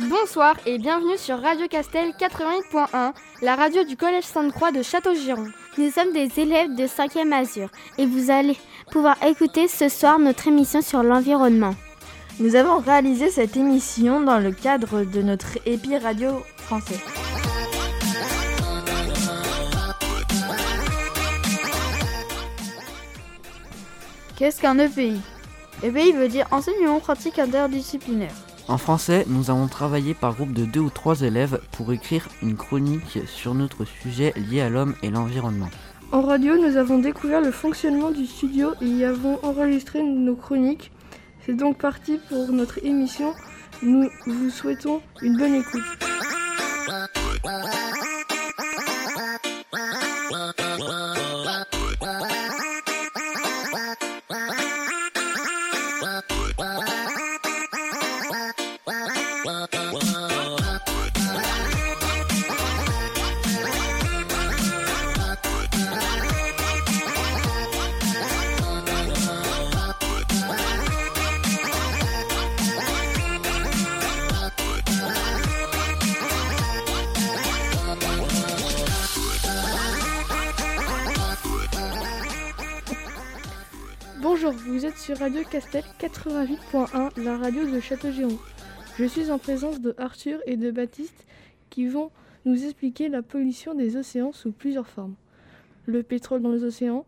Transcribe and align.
Bonsoir 0.00 0.56
et 0.66 0.78
bienvenue 0.78 1.16
sur 1.16 1.40
Radio 1.40 1.66
Castel 1.68 2.12
88.1, 2.18 3.12
la 3.42 3.56
radio 3.56 3.84
du 3.84 3.96
Collège 3.96 4.24
Sainte-Croix 4.24 4.72
de 4.72 4.82
Château-Giron. 4.82 5.46
Nous 5.78 5.90
sommes 5.90 6.12
des 6.12 6.28
élèves 6.38 6.74
de 6.74 6.84
5e 6.84 7.32
Azur 7.32 7.70
et 7.96 8.06
vous 8.06 8.30
allez 8.30 8.56
pouvoir 8.90 9.16
écouter 9.24 9.68
ce 9.68 9.88
soir 9.88 10.18
notre 10.18 10.48
émission 10.48 10.82
sur 10.82 11.02
l'environnement. 11.02 11.74
Nous 12.40 12.56
avons 12.56 12.78
réalisé 12.78 13.30
cette 13.30 13.56
émission 13.56 14.20
dans 14.20 14.38
le 14.38 14.52
cadre 14.52 15.02
de 15.04 15.22
notre 15.22 15.58
épi 15.66 15.96
radio 15.96 16.42
français. 16.56 17.00
Qu'est-ce 24.38 24.60
qu'un 24.60 24.78
EPI 24.78 25.20
EPI 25.82 26.12
veut 26.12 26.28
dire 26.28 26.46
enseignement 26.52 27.00
pratique 27.00 27.40
interdisciplinaire. 27.40 28.30
En 28.68 28.78
français, 28.78 29.24
nous 29.26 29.50
avons 29.50 29.66
travaillé 29.66 30.14
par 30.14 30.34
groupe 30.36 30.52
de 30.52 30.64
deux 30.64 30.78
ou 30.78 30.90
trois 30.90 31.22
élèves 31.22 31.60
pour 31.72 31.92
écrire 31.92 32.28
une 32.40 32.54
chronique 32.54 33.18
sur 33.26 33.54
notre 33.54 33.84
sujet 33.84 34.32
lié 34.36 34.60
à 34.60 34.68
l'homme 34.68 34.94
et 35.02 35.10
l'environnement. 35.10 35.70
En 36.12 36.22
radio, 36.22 36.56
nous 36.56 36.76
avons 36.76 37.00
découvert 37.00 37.40
le 37.40 37.50
fonctionnement 37.50 38.12
du 38.12 38.26
studio 38.26 38.74
et 38.80 38.86
y 38.86 39.04
avons 39.04 39.40
enregistré 39.42 40.04
nos 40.04 40.36
chroniques. 40.36 40.92
C'est 41.44 41.56
donc 41.56 41.78
parti 41.78 42.20
pour 42.28 42.46
notre 42.52 42.78
émission. 42.84 43.34
Nous 43.82 44.08
vous 44.24 44.50
souhaitons 44.50 45.02
une 45.20 45.36
bonne 45.36 45.56
écoute. 45.56 45.82
Sur 85.08 85.16
Radio 85.16 85.42
Castel 85.50 85.84
88.1, 85.98 87.22
la 87.22 87.38
radio 87.38 87.64
de 87.64 87.80
Château-Giron. 87.80 88.38
Je 88.98 89.06
suis 89.06 89.30
en 89.30 89.38
présence 89.38 89.80
de 89.80 89.94
Arthur 89.96 90.38
et 90.44 90.58
de 90.58 90.70
Baptiste 90.70 91.24
qui 91.70 91.86
vont 91.86 92.10
nous 92.44 92.62
expliquer 92.62 93.08
la 93.08 93.22
pollution 93.22 93.74
des 93.74 93.96
océans 93.96 94.32
sous 94.32 94.52
plusieurs 94.52 94.86
formes. 94.86 95.14
Le 95.86 96.02
pétrole 96.02 96.42
dans 96.42 96.52
les 96.52 96.62
océans, 96.62 97.06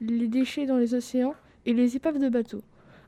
les 0.00 0.28
déchets 0.28 0.64
dans 0.64 0.76
les 0.76 0.94
océans 0.94 1.34
et 1.66 1.72
les 1.72 1.96
épaves 1.96 2.20
de 2.20 2.28
bateaux. 2.28 2.62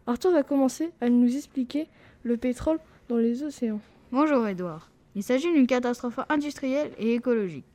Arthur 0.08 0.32
va 0.32 0.42
commencer 0.42 0.90
à 1.00 1.08
nous 1.08 1.36
expliquer 1.36 1.86
le 2.24 2.36
pétrole 2.36 2.80
dans 3.08 3.18
les 3.18 3.44
océans. 3.44 3.80
Bonjour 4.10 4.44
Edouard. 4.48 4.90
Il 5.14 5.22
s'agit 5.22 5.52
d'une 5.52 5.68
catastrophe 5.68 6.18
industrielle 6.28 6.90
et 6.98 7.14
écologique. 7.14 7.66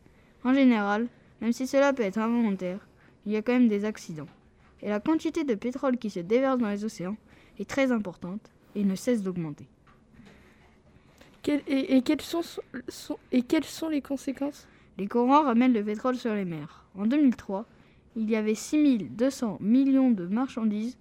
En 0.43 0.53
général, 0.53 1.07
même 1.39 1.53
si 1.53 1.65
cela 1.65 1.93
peut 1.93 2.03
être 2.03 2.19
involontaire, 2.19 2.85
il 3.25 3.31
y 3.31 3.37
a 3.37 3.41
quand 3.41 3.53
même 3.53 3.69
des 3.69 3.85
accidents. 3.85 4.27
Et 4.81 4.89
la 4.89 4.99
quantité 4.99 5.43
de 5.43 5.55
pétrole 5.55 5.97
qui 5.97 6.09
se 6.09 6.19
déverse 6.19 6.57
dans 6.59 6.69
les 6.69 6.83
océans 6.85 7.15
est 7.59 7.69
très 7.69 7.91
importante 7.91 8.51
et 8.75 8.83
ne 8.83 8.95
cesse 8.95 9.21
d'augmenter. 9.23 9.67
Et, 11.47 11.95
et 11.95 12.01
quelles 12.01 12.21
sont, 12.21 12.41
sont- 12.89 13.17
et 13.31 13.41
quelles 13.41 13.63
sont 13.63 13.87
les 13.89 14.01
conséquences? 14.01 14.67
Les 14.97 15.07
courants 15.07 15.43
ramènent 15.43 15.71
le 15.73 15.83
pétrole 15.83 16.15
sur 16.17 16.33
les 16.33 16.43
mers. 16.45 16.83
En 16.97 17.05
2003, 17.05 17.65
il 18.17 18.29
y 18.29 18.35
avait 18.35 18.55
6200 18.55 19.57
millions 19.61 20.11
de 20.11 20.25
marchandises, 20.25 20.97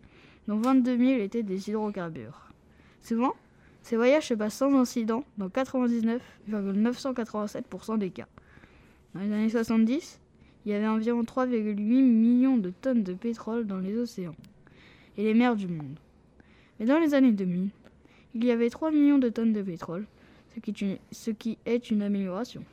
dont 0.47 0.59
22 0.61 0.97
000 0.99 1.21
étaient 1.21 1.43
des 1.43 1.69
hydrocarbures. 1.69 2.49
Souvent, 3.03 3.33
ces 3.83 3.97
voyages 3.97 4.29
se 4.29 4.35
passent 4.35 4.55
sans 4.57 4.73
incident 4.79 5.25
dans 5.39 5.49
99,987% 5.49 7.99
des 7.99 8.11
cas. 8.11 8.27
Dans 9.15 9.21
les 9.21 9.33
années 9.33 9.49
70, 9.49 10.21
il 10.67 10.73
y 10.73 10.75
avait 10.75 10.89
environ 10.89 11.23
3,8 11.23 11.77
millions 11.77 12.59
de 12.59 12.71
tonnes 12.71 13.05
de 13.05 13.15
pétrole 13.15 13.69
dans 13.69 13.79
les 13.79 13.97
océans 13.97 14.35
et 15.17 15.23
les 15.23 15.33
mers 15.33 15.55
du 15.55 15.69
monde. 15.69 15.97
Mais 16.79 16.87
dans 16.87 16.99
les 16.99 17.15
années 17.15 17.31
2000, 17.31 17.71
il 18.35 18.45
y 18.45 18.51
avait 18.51 18.69
3 18.69 18.91
millions 18.91 19.19
de 19.19 19.29
tonnes 19.29 19.53
de 19.53 19.63
pétrole, 19.63 20.07
ce 20.53 20.61
qui 20.61 20.71
est 20.71 20.81
une, 20.81 20.99
ce 21.13 21.31
qui 21.31 21.57
est 21.67 21.91
une 21.91 22.03
amélioration. 22.03 22.65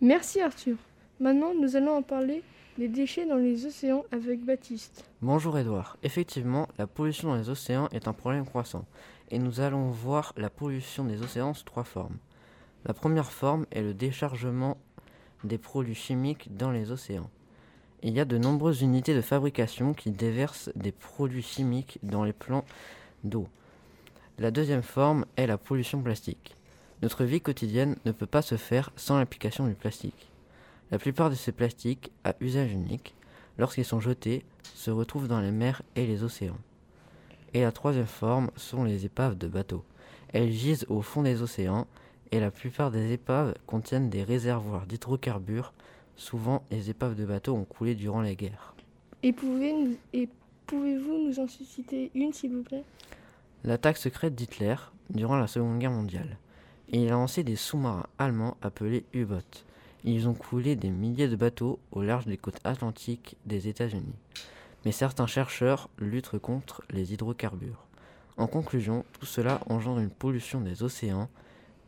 Merci 0.00 0.40
Arthur. 0.40 0.76
Maintenant, 1.20 1.54
nous 1.54 1.76
allons 1.76 1.92
en 1.92 2.02
parler 2.02 2.42
des 2.78 2.88
déchets 2.88 3.26
dans 3.26 3.36
les 3.36 3.64
océans 3.64 4.04
avec 4.10 4.44
Baptiste. 4.44 5.08
Bonjour 5.22 5.56
Edouard. 5.56 5.96
Effectivement, 6.02 6.66
la 6.78 6.88
pollution 6.88 7.28
dans 7.28 7.36
les 7.36 7.48
océans 7.48 7.88
est 7.92 8.08
un 8.08 8.12
problème 8.12 8.44
croissant. 8.44 8.84
Et 9.30 9.38
nous 9.38 9.60
allons 9.60 9.90
voir 9.90 10.32
la 10.36 10.50
pollution 10.50 11.04
des 11.04 11.22
océans 11.22 11.54
sous 11.54 11.64
trois 11.64 11.84
formes. 11.84 12.18
La 12.84 12.92
première 12.92 13.30
forme 13.30 13.66
est 13.70 13.82
le 13.82 13.94
déchargement 13.94 14.76
des 15.44 15.58
produits 15.58 15.94
chimiques 15.94 16.54
dans 16.56 16.72
les 16.72 16.90
océans. 16.90 17.30
Il 18.02 18.14
y 18.14 18.20
a 18.20 18.24
de 18.24 18.38
nombreuses 18.38 18.82
unités 18.82 19.14
de 19.14 19.20
fabrication 19.20 19.94
qui 19.94 20.10
déversent 20.10 20.70
des 20.76 20.92
produits 20.92 21.42
chimiques 21.42 21.98
dans 22.02 22.24
les 22.24 22.32
plans 22.32 22.64
d'eau. 23.24 23.48
La 24.38 24.50
deuxième 24.50 24.82
forme 24.82 25.24
est 25.36 25.46
la 25.46 25.58
pollution 25.58 26.02
plastique. 26.02 26.56
Notre 27.02 27.24
vie 27.24 27.40
quotidienne 27.40 27.96
ne 28.04 28.12
peut 28.12 28.26
pas 28.26 28.42
se 28.42 28.56
faire 28.56 28.90
sans 28.96 29.18
l'application 29.18 29.66
du 29.66 29.74
plastique. 29.74 30.28
La 30.90 30.98
plupart 30.98 31.30
de 31.30 31.34
ces 31.34 31.52
plastiques 31.52 32.12
à 32.22 32.34
usage 32.40 32.72
unique, 32.72 33.14
lorsqu'ils 33.58 33.84
sont 33.84 34.00
jetés, 34.00 34.44
se 34.74 34.90
retrouvent 34.90 35.28
dans 35.28 35.40
les 35.40 35.50
mers 35.50 35.82
et 35.96 36.06
les 36.06 36.22
océans. 36.22 36.58
Et 37.54 37.62
la 37.62 37.72
troisième 37.72 38.06
forme 38.06 38.50
sont 38.56 38.84
les 38.84 39.04
épaves 39.04 39.38
de 39.38 39.48
bateaux. 39.48 39.84
Elles 40.32 40.52
gisent 40.52 40.86
au 40.88 41.02
fond 41.02 41.22
des 41.22 41.42
océans 41.42 41.86
et 42.30 42.40
la 42.40 42.50
plupart 42.50 42.90
des 42.90 43.12
épaves 43.12 43.54
contiennent 43.66 44.10
des 44.10 44.22
réservoirs 44.22 44.86
d'hydrocarbures. 44.86 45.72
Souvent, 46.16 46.64
les 46.70 46.90
épaves 46.90 47.14
de 47.14 47.24
bateaux 47.24 47.54
ont 47.54 47.64
coulé 47.64 47.94
durant 47.94 48.22
les 48.22 48.36
guerres. 48.36 48.74
Et 49.22 49.32
pouvez-vous 49.32 51.28
nous 51.28 51.40
en 51.40 51.46
citer 51.46 52.10
une, 52.14 52.32
s'il 52.32 52.52
vous 52.52 52.62
plaît? 52.62 52.84
L'attaque 53.64 53.96
secrète 53.96 54.34
d'Hitler 54.34 54.76
durant 55.10 55.36
la 55.36 55.46
Seconde 55.46 55.78
Guerre 55.78 55.90
mondiale. 55.90 56.38
Il 56.88 57.08
a 57.08 57.12
lancé 57.12 57.42
des 57.42 57.56
sous-marins 57.56 58.06
allemands 58.18 58.56
appelés 58.62 59.04
U-boats. 59.12 59.64
Ils 60.04 60.28
ont 60.28 60.34
coulé 60.34 60.76
des 60.76 60.90
milliers 60.90 61.28
de 61.28 61.36
bateaux 61.36 61.80
au 61.90 62.02
large 62.02 62.26
des 62.26 62.36
côtes 62.36 62.60
atlantiques 62.64 63.36
des 63.44 63.66
États-Unis. 63.66 64.14
Mais 64.84 64.92
certains 64.92 65.26
chercheurs 65.26 65.88
luttent 65.98 66.38
contre 66.38 66.82
les 66.90 67.12
hydrocarbures. 67.12 67.84
En 68.36 68.46
conclusion, 68.46 69.04
tout 69.18 69.26
cela 69.26 69.60
engendre 69.68 69.98
une 69.98 70.10
pollution 70.10 70.60
des 70.60 70.82
océans 70.84 71.28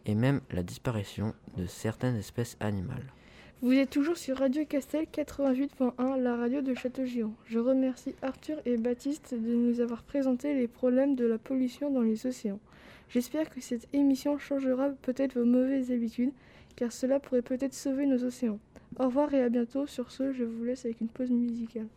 et 0.04 0.14
même 0.14 0.40
la 0.50 0.62
disparition 0.64 1.34
de 1.56 1.66
certaines 1.66 2.16
espèces 2.16 2.56
animales. 2.58 3.12
Vous 3.60 3.72
êtes 3.72 3.90
toujours 3.90 4.16
sur 4.16 4.38
Radio 4.38 4.64
Castel 4.64 5.06
88.1, 5.12 6.16
la 6.22 6.36
radio 6.36 6.62
de 6.62 6.74
Château-Giron. 6.74 7.32
Je 7.46 7.58
remercie 7.58 8.14
Arthur 8.22 8.58
et 8.64 8.76
Baptiste 8.76 9.34
de 9.34 9.52
nous 9.52 9.80
avoir 9.80 10.04
présenté 10.04 10.54
les 10.54 10.68
problèmes 10.68 11.16
de 11.16 11.26
la 11.26 11.38
pollution 11.38 11.90
dans 11.90 12.02
les 12.02 12.24
océans. 12.24 12.60
J'espère 13.08 13.50
que 13.50 13.60
cette 13.60 13.92
émission 13.92 14.38
changera 14.38 14.90
peut-être 15.02 15.36
vos 15.36 15.44
mauvaises 15.44 15.90
habitudes, 15.90 16.30
car 16.76 16.92
cela 16.92 17.18
pourrait 17.18 17.42
peut-être 17.42 17.74
sauver 17.74 18.06
nos 18.06 18.22
océans. 18.22 18.60
Au 18.96 19.06
revoir 19.06 19.34
et 19.34 19.42
à 19.42 19.48
bientôt. 19.48 19.88
Sur 19.88 20.12
ce, 20.12 20.32
je 20.32 20.44
vous 20.44 20.62
laisse 20.62 20.84
avec 20.84 21.00
une 21.00 21.08
pause 21.08 21.30
musicale. 21.30 21.88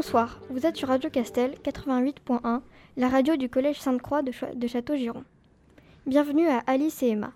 Bonsoir, 0.00 0.38
vous 0.48 0.64
êtes 0.64 0.76
sur 0.76 0.86
Radio 0.86 1.10
Castel 1.10 1.56
88.1, 1.64 2.60
la 2.96 3.08
radio 3.08 3.34
du 3.34 3.48
Collège 3.48 3.80
Sainte-Croix 3.80 4.22
de, 4.22 4.30
Château-Giron. 4.68 5.24
Bienvenue 6.06 6.46
à 6.46 6.62
Alice 6.68 7.02
et 7.02 7.08
Emma. 7.08 7.32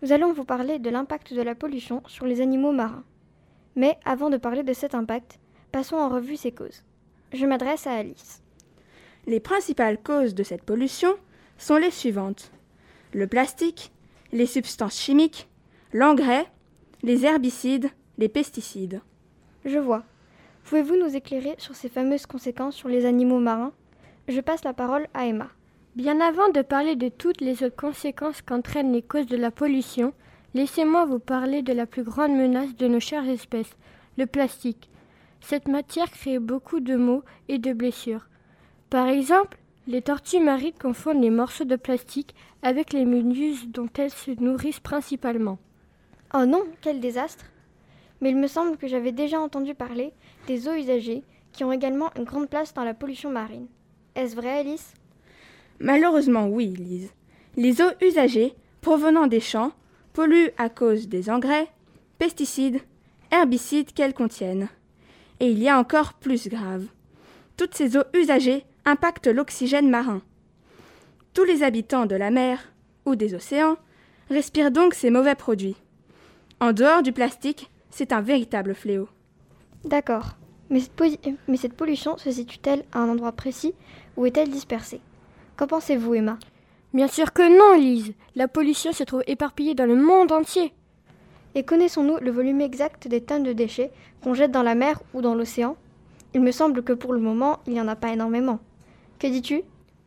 Nous 0.00 0.10
allons 0.10 0.32
vous 0.32 0.46
parler 0.46 0.78
de 0.78 0.88
l'impact 0.88 1.34
de 1.34 1.42
la 1.42 1.54
pollution 1.54 2.02
sur 2.06 2.24
les 2.24 2.40
animaux 2.40 2.72
marins. 2.72 3.04
Mais 3.76 3.98
avant 4.06 4.30
de 4.30 4.38
parler 4.38 4.62
de 4.62 4.72
cet 4.72 4.94
impact, 4.94 5.38
passons 5.72 5.96
en 5.96 6.08
revue 6.08 6.36
ses 6.36 6.52
causes. 6.52 6.84
Je 7.34 7.44
m'adresse 7.44 7.86
à 7.86 7.92
Alice. 7.92 8.42
Les 9.26 9.38
principales 9.38 10.02
causes 10.02 10.34
de 10.34 10.42
cette 10.42 10.64
pollution 10.64 11.14
sont 11.58 11.76
les 11.76 11.90
suivantes. 11.90 12.50
Le 13.12 13.26
plastique, 13.26 13.92
les 14.32 14.46
substances 14.46 14.98
chimiques, 14.98 15.50
l'engrais, 15.92 16.46
les 17.02 17.26
herbicides, 17.26 17.90
les 18.16 18.30
pesticides. 18.30 19.02
Je 19.66 19.76
vois. 19.76 20.04
Pouvez-vous 20.70 20.94
nous 20.94 21.16
éclairer 21.16 21.56
sur 21.58 21.74
ces 21.74 21.88
fameuses 21.88 22.26
conséquences 22.26 22.76
sur 22.76 22.88
les 22.88 23.04
animaux 23.04 23.40
marins? 23.40 23.72
Je 24.28 24.40
passe 24.40 24.62
la 24.62 24.72
parole 24.72 25.08
à 25.14 25.26
Emma. 25.26 25.48
Bien 25.96 26.20
avant 26.20 26.48
de 26.50 26.62
parler 26.62 26.94
de 26.94 27.08
toutes 27.08 27.40
les 27.40 27.64
autres 27.64 27.74
conséquences 27.74 28.40
qu'entraînent 28.40 28.92
les 28.92 29.02
causes 29.02 29.26
de 29.26 29.36
la 29.36 29.50
pollution, 29.50 30.14
laissez-moi 30.54 31.06
vous 31.06 31.18
parler 31.18 31.62
de 31.62 31.72
la 31.72 31.86
plus 31.86 32.04
grande 32.04 32.36
menace 32.36 32.76
de 32.76 32.86
nos 32.86 33.00
chères 33.00 33.28
espèces, 33.28 33.74
le 34.16 34.26
plastique. 34.26 34.88
Cette 35.40 35.66
matière 35.66 36.08
crée 36.08 36.38
beaucoup 36.38 36.78
de 36.78 36.94
maux 36.94 37.24
et 37.48 37.58
de 37.58 37.72
blessures. 37.72 38.28
Par 38.90 39.08
exemple, 39.08 39.58
les 39.88 40.02
tortues 40.02 40.38
marines 40.38 40.78
confondent 40.80 41.20
les 41.20 41.30
morceaux 41.30 41.64
de 41.64 41.74
plastique 41.74 42.32
avec 42.62 42.92
les 42.92 43.06
méduses 43.06 43.66
dont 43.66 43.88
elles 43.98 44.12
se 44.12 44.40
nourrissent 44.40 44.78
principalement. 44.78 45.58
Oh 46.32 46.46
non, 46.46 46.62
quel 46.80 47.00
désastre 47.00 47.46
Mais 48.20 48.30
il 48.30 48.36
me 48.36 48.46
semble 48.46 48.76
que 48.76 48.86
j'avais 48.86 49.12
déjà 49.12 49.40
entendu 49.40 49.74
parler 49.74 50.12
des 50.46 50.68
eaux 50.68 50.74
usagées 50.74 51.22
qui 51.52 51.64
ont 51.64 51.72
également 51.72 52.10
une 52.16 52.24
grande 52.24 52.48
place 52.48 52.74
dans 52.74 52.84
la 52.84 52.94
pollution 52.94 53.30
marine. 53.30 53.66
Est-ce 54.14 54.36
vrai, 54.36 54.60
Alice? 54.60 54.94
Malheureusement, 55.78 56.46
oui, 56.46 56.68
Lise. 56.68 57.12
Les 57.56 57.80
eaux 57.80 57.92
usagées 58.02 58.54
provenant 58.80 59.26
des 59.26 59.40
champs 59.40 59.72
polluent 60.12 60.52
à 60.58 60.68
cause 60.68 61.08
des 61.08 61.30
engrais, 61.30 61.68
pesticides, 62.18 62.80
herbicides 63.30 63.92
qu'elles 63.92 64.14
contiennent. 64.14 64.68
Et 65.40 65.50
il 65.50 65.58
y 65.58 65.68
a 65.68 65.78
encore 65.78 66.14
plus 66.14 66.48
grave. 66.48 66.86
Toutes 67.56 67.74
ces 67.74 67.96
eaux 67.96 68.04
usagées 68.14 68.64
impactent 68.84 69.28
l'oxygène 69.28 69.88
marin. 69.88 70.22
Tous 71.32 71.44
les 71.44 71.62
habitants 71.62 72.06
de 72.06 72.16
la 72.16 72.30
mer 72.30 72.72
ou 73.06 73.16
des 73.16 73.34
océans 73.34 73.76
respirent 74.28 74.70
donc 74.70 74.94
ces 74.94 75.10
mauvais 75.10 75.34
produits. 75.34 75.76
En 76.60 76.72
dehors 76.72 77.02
du 77.02 77.12
plastique, 77.12 77.70
c'est 77.90 78.12
un 78.12 78.20
véritable 78.20 78.74
fléau. 78.74 79.08
D'accord. 79.84 80.36
Mais 80.70 80.80
cette, 80.80 81.00
mais 81.48 81.56
cette 81.56 81.74
pollution 81.74 82.16
se 82.16 82.30
situe-t-elle 82.30 82.84
à 82.92 83.00
un 83.00 83.08
endroit 83.08 83.32
précis 83.32 83.74
ou 84.16 84.26
est-elle 84.26 84.50
dispersée? 84.50 85.00
Qu'en 85.56 85.66
pensez-vous, 85.66 86.14
Emma? 86.14 86.38
Bien 86.94 87.08
sûr 87.08 87.32
que 87.32 87.48
non, 87.58 87.78
Lise. 87.78 88.14
La 88.34 88.48
pollution 88.48 88.92
se 88.92 89.04
trouve 89.04 89.22
éparpillée 89.26 89.74
dans 89.74 89.86
le 89.86 89.96
monde 89.96 90.32
entier. 90.32 90.72
Et 91.54 91.64
connaissons-nous 91.64 92.18
le 92.18 92.30
volume 92.30 92.60
exact 92.60 93.08
des 93.08 93.20
tonnes 93.20 93.42
de 93.42 93.52
déchets 93.52 93.90
qu'on 94.22 94.34
jette 94.34 94.52
dans 94.52 94.62
la 94.62 94.74
mer 94.74 95.00
ou 95.14 95.20
dans 95.20 95.34
l'océan? 95.34 95.76
Il 96.34 96.40
me 96.40 96.52
semble 96.52 96.82
que 96.82 96.92
pour 96.92 97.12
le 97.12 97.20
moment, 97.20 97.58
il 97.66 97.72
n'y 97.72 97.80
en 97.80 97.88
a 97.88 97.96
pas 97.96 98.12
énormément. 98.12 98.60
Que 99.18 99.26
dis-tu? 99.26 99.62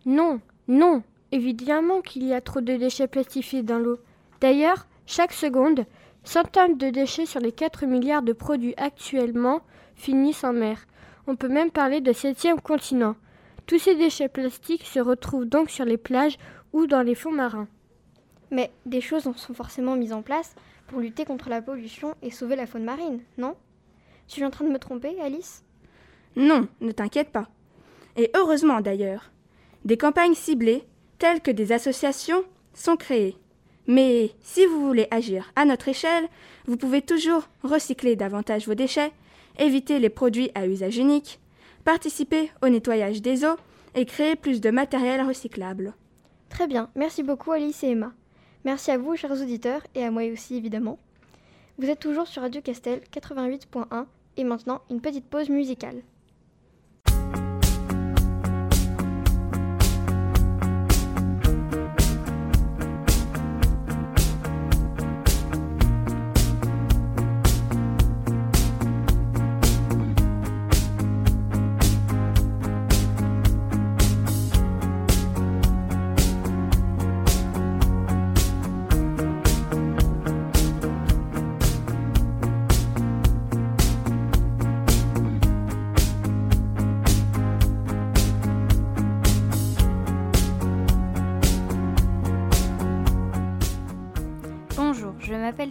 Non, 0.06 0.40
non. 0.68 1.04
Évidemment 1.32 2.02
qu'il 2.02 2.24
y 2.24 2.34
a 2.34 2.42
trop 2.42 2.62
de 2.62 2.76
déchets 2.76 3.08
plastifiés 3.08 3.64
dans 3.64 3.80
l'eau. 3.80 4.00
D'ailleurs, 4.40 4.88
chaque 5.06 5.34
seconde, 5.34 5.86
100 6.24 6.52
tonnes 6.52 6.78
de 6.78 6.90
déchets 6.90 7.26
sur 7.26 7.40
les 7.40 7.52
4 7.52 7.86
milliards 7.86 8.22
de 8.22 8.34
produits 8.34 8.74
actuellement 8.78 9.62
finissent 9.96 10.44
en 10.44 10.54
mer. 10.54 10.86
On 11.28 11.36
peut 11.36 11.50
même 11.50 11.72
parler 11.72 12.02
de 12.02 12.14
septième 12.14 12.62
continent. 12.62 13.16
Tous 13.66 13.80
ces 13.80 13.96
déchets 13.96 14.30
plastiques 14.30 14.86
se 14.86 15.00
retrouvent 15.00 15.46
donc 15.46 15.70
sur 15.70 15.86
les 15.86 15.98
plages 15.98 16.38
ou 16.74 16.88
dans 16.88 17.02
les 17.02 17.16
fonds 17.16 17.32
marins. 17.32 17.68
Mais 18.52 18.72
des 18.86 19.02
choses 19.02 19.24
sont 19.24 19.54
forcément 19.54 19.96
mises 19.96 20.14
en 20.14 20.22
place 20.22 20.56
pour 20.88 21.00
lutter 21.00 21.26
contre 21.26 21.50
la 21.50 21.62
pollution 21.62 22.16
et 22.22 22.32
sauver 22.32 22.56
la 22.56 22.68
faune 22.68 22.84
marine, 22.84 23.22
non? 23.38 23.56
Suis-je 24.28 24.46
en 24.46 24.52
train 24.52 24.66
de 24.66 24.72
me 24.72 24.80
tromper, 24.80 25.20
Alice? 25.22 25.64
Non, 26.36 26.68
ne 26.82 26.92
t'inquiète 26.92 27.30
pas. 27.30 27.50
Et 28.16 28.32
heureusement 28.36 28.82
d'ailleurs. 28.82 29.32
Des 29.86 29.98
campagnes 29.98 30.34
ciblées, 30.36 30.86
telles 31.20 31.42
que 31.42 31.52
des 31.52 31.72
associations, 31.72 32.44
sont 32.74 32.96
créées. 32.96 33.38
Mais 33.88 34.32
si 34.42 34.66
vous 34.66 34.86
voulez 34.88 35.08
agir 35.12 35.52
à 35.56 35.66
notre 35.66 35.90
échelle, 35.90 36.28
vous 36.66 36.78
pouvez 36.78 37.02
toujours 37.02 37.48
recycler 37.64 38.16
davantage 38.16 38.68
vos 38.68 38.76
déchets, 38.76 39.12
éviter 39.60 40.00
les 40.00 40.10
produits 40.10 40.52
à 40.56 40.66
usage 40.66 40.98
unique, 40.98 41.40
participer 41.84 42.52
au 42.62 42.70
nettoyage 42.70 43.22
des 43.22 43.44
eaux 43.46 43.58
et 43.96 44.06
créer 44.06 44.36
plus 44.36 44.62
de 44.62 44.72
matériel 44.72 45.22
recyclable. 45.22 45.94
Très 46.50 46.68
bien, 46.68 46.90
merci 46.96 47.24
beaucoup 47.24 47.52
Alice 47.52 47.84
et 47.84 47.90
Emma. 47.90 48.14
Merci 48.64 48.92
à 48.92 48.98
vous, 48.98 49.16
chers 49.18 49.32
auditeurs, 49.32 49.82
et 49.94 50.06
à 50.06 50.12
moi 50.12 50.24
aussi 50.32 50.56
évidemment. 50.56 50.98
Vous 51.78 51.90
êtes 51.90 52.00
toujours 52.00 52.28
sur 52.28 52.44
Radio 52.44 52.62
Castel 52.62 53.02
88.1 53.12 54.06
et 54.38 54.44
maintenant 54.44 54.82
une 54.90 55.02
petite 55.02 55.26
pause 55.26 55.50
musicale. 55.50 56.02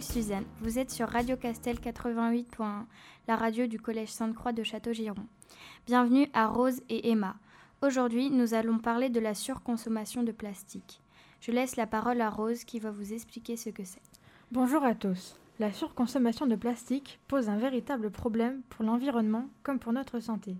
Suzanne, 0.03 0.45
vous 0.59 0.79
êtes 0.79 0.91
sur 0.91 1.07
Radio 1.07 1.37
Castel 1.37 1.77
88.1, 1.77 2.83
la 3.27 3.35
radio 3.37 3.67
du 3.67 3.79
Collège 3.79 4.09
Sainte-Croix 4.09 4.51
de 4.51 4.61
Château-Giron. 4.61 5.25
Bienvenue 5.85 6.27
à 6.33 6.47
Rose 6.47 6.81
et 6.89 7.09
Emma. 7.09 7.37
Aujourd'hui, 7.81 8.29
nous 8.29 8.53
allons 8.53 8.79
parler 8.79 9.09
de 9.09 9.21
la 9.21 9.33
surconsommation 9.33 10.23
de 10.23 10.33
plastique. 10.33 11.01
Je 11.39 11.51
laisse 11.51 11.77
la 11.77 11.87
parole 11.87 12.19
à 12.19 12.29
Rose 12.29 12.65
qui 12.65 12.79
va 12.79 12.91
vous 12.91 13.13
expliquer 13.13 13.55
ce 13.55 13.69
que 13.69 13.85
c'est. 13.85 14.01
Bonjour 14.51 14.83
à 14.83 14.93
tous. 14.93 15.39
La 15.59 15.71
surconsommation 15.71 16.47
de 16.47 16.57
plastique 16.57 17.19
pose 17.29 17.47
un 17.47 17.57
véritable 17.57 18.11
problème 18.11 18.61
pour 18.69 18.83
l'environnement 18.83 19.47
comme 19.63 19.79
pour 19.79 19.93
notre 19.93 20.19
santé. 20.19 20.57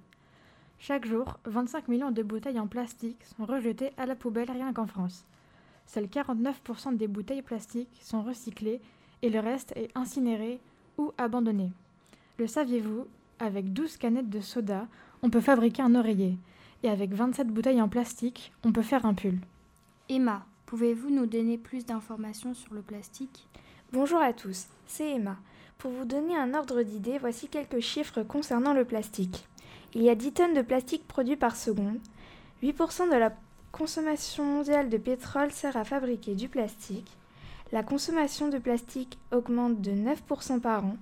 Chaque 0.80 1.06
jour, 1.06 1.38
25 1.46 1.90
millions 1.90 2.12
de 2.12 2.24
bouteilles 2.24 2.60
en 2.60 2.68
plastique 2.68 3.24
sont 3.38 3.46
rejetées 3.46 3.92
à 3.98 4.06
la 4.06 4.16
poubelle 4.16 4.50
rien 4.50 4.72
qu'en 4.72 4.88
France. 4.88 5.26
Seuls 5.86 6.06
49% 6.06 6.96
des 6.96 7.08
bouteilles 7.08 7.42
plastiques 7.42 8.00
sont 8.02 8.24
recyclées 8.24 8.82
et 9.24 9.30
le 9.30 9.40
reste 9.40 9.74
est 9.76 9.90
incinéré 9.96 10.60
ou 11.00 11.12
abandonné. 11.18 11.72
Le 12.38 12.46
saviez-vous 12.46 13.08
Avec 13.40 13.74
12 13.74 13.98
canettes 13.98 14.30
de 14.30 14.42
soda, 14.42 14.88
on 15.24 15.30
peut 15.30 15.42
fabriquer 15.42 15.82
un 15.82 15.96
oreiller, 15.96 16.38
et 16.84 16.90
avec 16.90 17.14
27 17.14 17.48
bouteilles 17.48 17.82
en 17.82 17.88
plastique, 17.88 18.52
on 18.64 18.72
peut 18.72 18.84
faire 18.84 19.06
un 19.06 19.14
pull. 19.14 19.40
Emma, 20.10 20.46
pouvez-vous 20.66 21.10
nous 21.10 21.26
donner 21.26 21.58
plus 21.58 21.86
d'informations 21.86 22.54
sur 22.54 22.74
le 22.74 22.82
plastique? 22.82 23.48
Bonjour 23.94 24.20
à 24.20 24.34
tous, 24.34 24.68
c'est 24.86 25.12
Emma. 25.12 25.38
Pour 25.78 25.92
vous 25.92 26.06
donner 26.06 26.36
un 26.36 26.54
ordre 26.54 26.84
d'idée, 26.84 27.18
voici 27.18 27.48
quelques 27.48 27.80
chiffres 27.80 28.24
concernant 28.24 28.74
le 28.74 28.86
plastique. 28.86 29.48
Il 29.96 30.04
y 30.04 30.10
a 30.10 30.16
10 30.16 30.34
tonnes 30.34 30.54
de 30.54 30.62
plastique 30.62 31.08
produits 31.08 31.38
par 31.38 31.56
seconde. 31.56 32.00
8% 32.62 33.10
de 33.10 33.18
la 33.18 33.34
consommation 33.72 34.44
mondiale 34.44 34.90
de 34.90 34.98
pétrole 34.98 35.52
sert 35.52 35.78
à 35.78 35.86
fabriquer 35.86 36.36
du 36.36 36.50
plastique. 36.50 37.10
La 37.74 37.82
consommation 37.82 38.50
de 38.50 38.60
plastique 38.60 39.18
augmente 39.32 39.82
de 39.82 39.90
9% 39.94 40.60
par 40.60 40.86
an. 40.86 40.96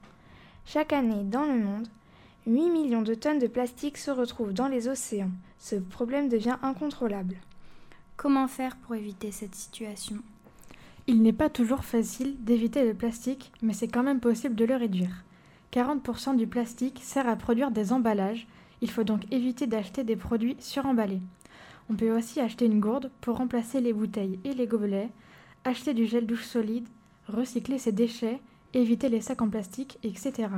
Chaque 0.66 0.94
année, 0.94 1.26
dans 1.26 1.44
le 1.44 1.60
monde, 1.60 1.90
8 2.48 2.70
millions 2.70 3.02
de 3.02 3.14
tonnes 3.14 3.40
de 3.40 3.48
plastique 3.48 3.98
se 3.98 4.10
retrouvent 4.10 4.54
dans 4.54 4.70
les 4.70 4.88
océans. 4.88 5.32
Ce 5.60 5.76
problème 5.76 6.30
devient 6.30 6.56
incontrôlable. 6.64 7.36
Comment 8.16 8.48
faire 8.48 8.78
pour 8.78 8.96
éviter 8.96 9.32
cette 9.32 9.54
situation? 9.54 10.16
Il 11.08 11.22
n'est 11.22 11.34
pas 11.34 11.50
toujours 11.50 11.84
facile 11.84 12.42
d'éviter 12.42 12.86
le 12.86 12.94
plastique, 12.94 13.52
mais 13.62 13.74
c'est 13.74 13.90
quand 13.90 14.04
même 14.04 14.22
possible 14.22 14.56
de 14.56 14.64
le 14.64 14.78
réduire. 14.78 15.26
40% 15.74 16.38
du 16.38 16.48
plastique 16.48 17.02
sert 17.04 17.28
à 17.28 17.36
produire 17.36 17.72
des 17.72 17.92
emballages, 17.92 18.48
il 18.80 18.90
faut 18.90 19.04
donc 19.04 19.30
éviter 19.30 19.68
d'acheter 19.68 20.06
des 20.06 20.16
produits 20.16 20.56
suremballés. 20.60 21.22
On 21.90 21.96
peut 21.96 22.16
aussi 22.16 22.40
acheter 22.40 22.64
une 22.64 22.80
gourde 22.80 23.12
pour 23.20 23.36
remplacer 23.36 23.82
les 23.82 23.92
bouteilles 23.92 24.40
et 24.46 24.54
les 24.54 24.68
gobelets, 24.68 25.10
acheter 25.64 25.94
du 25.94 26.06
gel 26.06 26.26
douche 26.26 26.46
solide, 26.46 26.88
recycler 27.28 27.78
ses 27.78 27.92
déchets, 27.92 28.40
éviter 28.74 29.10
les 29.10 29.22
sacs 29.22 29.42
en 29.42 29.50
plastique, 29.50 29.98
etc. 30.04 30.50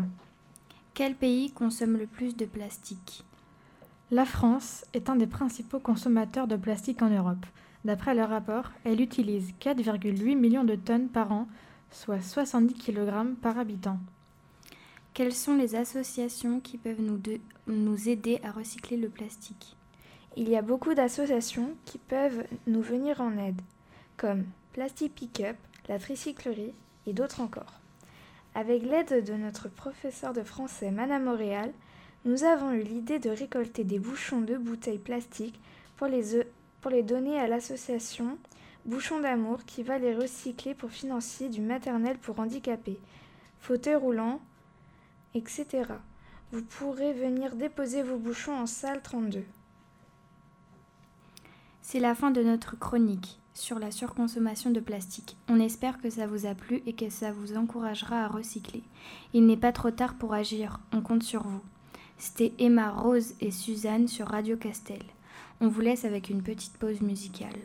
Quel 0.94 1.16
pays 1.16 1.52
consomme 1.52 1.98
le 1.98 2.08
plus 2.08 2.36
de 2.36 2.46
plastique? 2.46 3.24
La 4.12 4.26
France 4.26 4.86
est 4.94 5.10
un 5.10 5.16
des 5.16 5.28
principaux 5.28 5.80
consommateurs 5.80 6.48
de 6.48 6.56
plastique 6.56 7.02
en 7.02 7.10
Europe. 7.10 7.46
D'après 7.84 8.14
le 8.14 8.24
rapport, 8.24 8.72
elle 8.86 9.02
utilise 9.02 9.54
4,8 9.60 10.36
millions 10.36 10.64
de 10.64 10.76
tonnes 10.76 11.10
par 11.10 11.32
an, 11.32 11.48
soit 11.90 12.22
70 12.22 12.76
kg 12.76 13.34
par 13.42 13.58
habitant. 13.58 13.98
Quelles 15.14 15.34
sont 15.34 15.56
les 15.56 15.76
associations 15.76 16.60
qui 16.60 16.78
peuvent 16.78 17.02
nous, 17.02 17.20
nous 17.68 18.10
aider 18.10 18.40
à 18.44 18.52
recycler 18.52 18.98
le 18.98 19.10
plastique? 19.10 19.76
Il 20.38 20.50
y 20.50 20.56
a 20.56 20.62
beaucoup 20.62 20.94
d'associations 20.94 21.76
qui 21.86 21.98
peuvent 21.98 22.44
nous 22.68 22.82
venir 22.82 23.22
en 23.22 23.38
aide, 23.38 23.62
comme 24.18 24.46
Plastic 24.74 25.14
Pickup, 25.14 25.56
la 25.88 26.00
tricyclerie 26.00 26.74
et 27.06 27.14
d'autres 27.14 27.42
encore. 27.42 27.80
Avec 28.56 28.82
l'aide 28.82 29.24
de 29.24 29.34
notre 29.34 29.70
professeur 29.70 30.34
de 30.34 30.42
français, 30.42 30.90
Madame 30.90 31.26
Montréal, 31.26 31.72
nous 32.26 32.44
avons 32.44 32.72
eu 32.72 32.82
l'idée 32.82 33.20
de 33.20 33.30
récolter 33.30 33.84
des 33.84 34.00
bouchons 34.00 34.42
de 34.42 34.58
bouteilles 34.58 34.98
plastiques 34.98 35.60
pour 35.96 36.08
les, 36.08 36.44
pour 36.82 36.90
les 36.90 37.04
donner 37.04 37.40
à 37.40 37.48
l'association 37.48 38.40
Bouchons 38.86 39.22
d'amour 39.22 39.64
qui 39.64 39.82
va 39.84 40.00
les 40.00 40.14
recycler 40.14 40.74
pour 40.74 40.90
financer 40.90 41.48
du 41.48 41.62
maternel 41.62 42.18
pour 42.18 42.40
handicapés, 42.40 43.00
fauteuils 43.60 43.96
roulants, 43.96 44.42
etc. 45.36 45.84
Vous 46.52 46.64
pourrez 46.64 47.14
venir 47.14 47.56
déposer 47.56 48.04
vos 48.04 48.18
bouchons 48.18 48.58
en 48.58 48.66
salle 48.66 49.02
32. 49.02 49.46
C'est 51.82 52.00
la 52.00 52.14
fin 52.14 52.32
de 52.32 52.42
notre 52.42 52.78
chronique 52.78 53.40
sur 53.54 53.80
la 53.80 53.92
surconsommation 53.92 54.72
de 54.72 54.80
plastique. 54.80 55.38
On 55.48 55.60
espère 55.60 56.02
que 56.02 56.10
ça 56.10 56.28
vous 56.28 56.46
a 56.46 56.56
plu 56.56 56.82
et 56.86 56.94
que 56.94 57.10
ça 57.10 57.32
vous 57.32 57.56
encouragera 57.56 58.24
à 58.24 58.28
recycler. 58.28 58.84
Il 59.34 59.46
n'est 59.46 59.58
pas 59.58 59.72
trop 59.72 59.92
tard 59.92 60.16
pour 60.16 60.34
agir, 60.34 60.80
on 60.92 61.02
compte 61.02 61.24
sur 61.24 61.44
vous. 61.44 61.62
C'était 62.18 62.54
Emma, 62.60 62.90
Rose 62.90 63.34
et 63.42 63.52
Suzanne 63.52 64.08
sur 64.08 64.28
Radio 64.28 64.58
Castel. 64.58 65.04
On 65.62 65.68
vous 65.68 65.82
laisse 65.82 66.06
avec 66.06 66.30
une 66.30 66.42
petite 66.42 66.78
pause 66.78 67.02
musicale. 67.02 67.60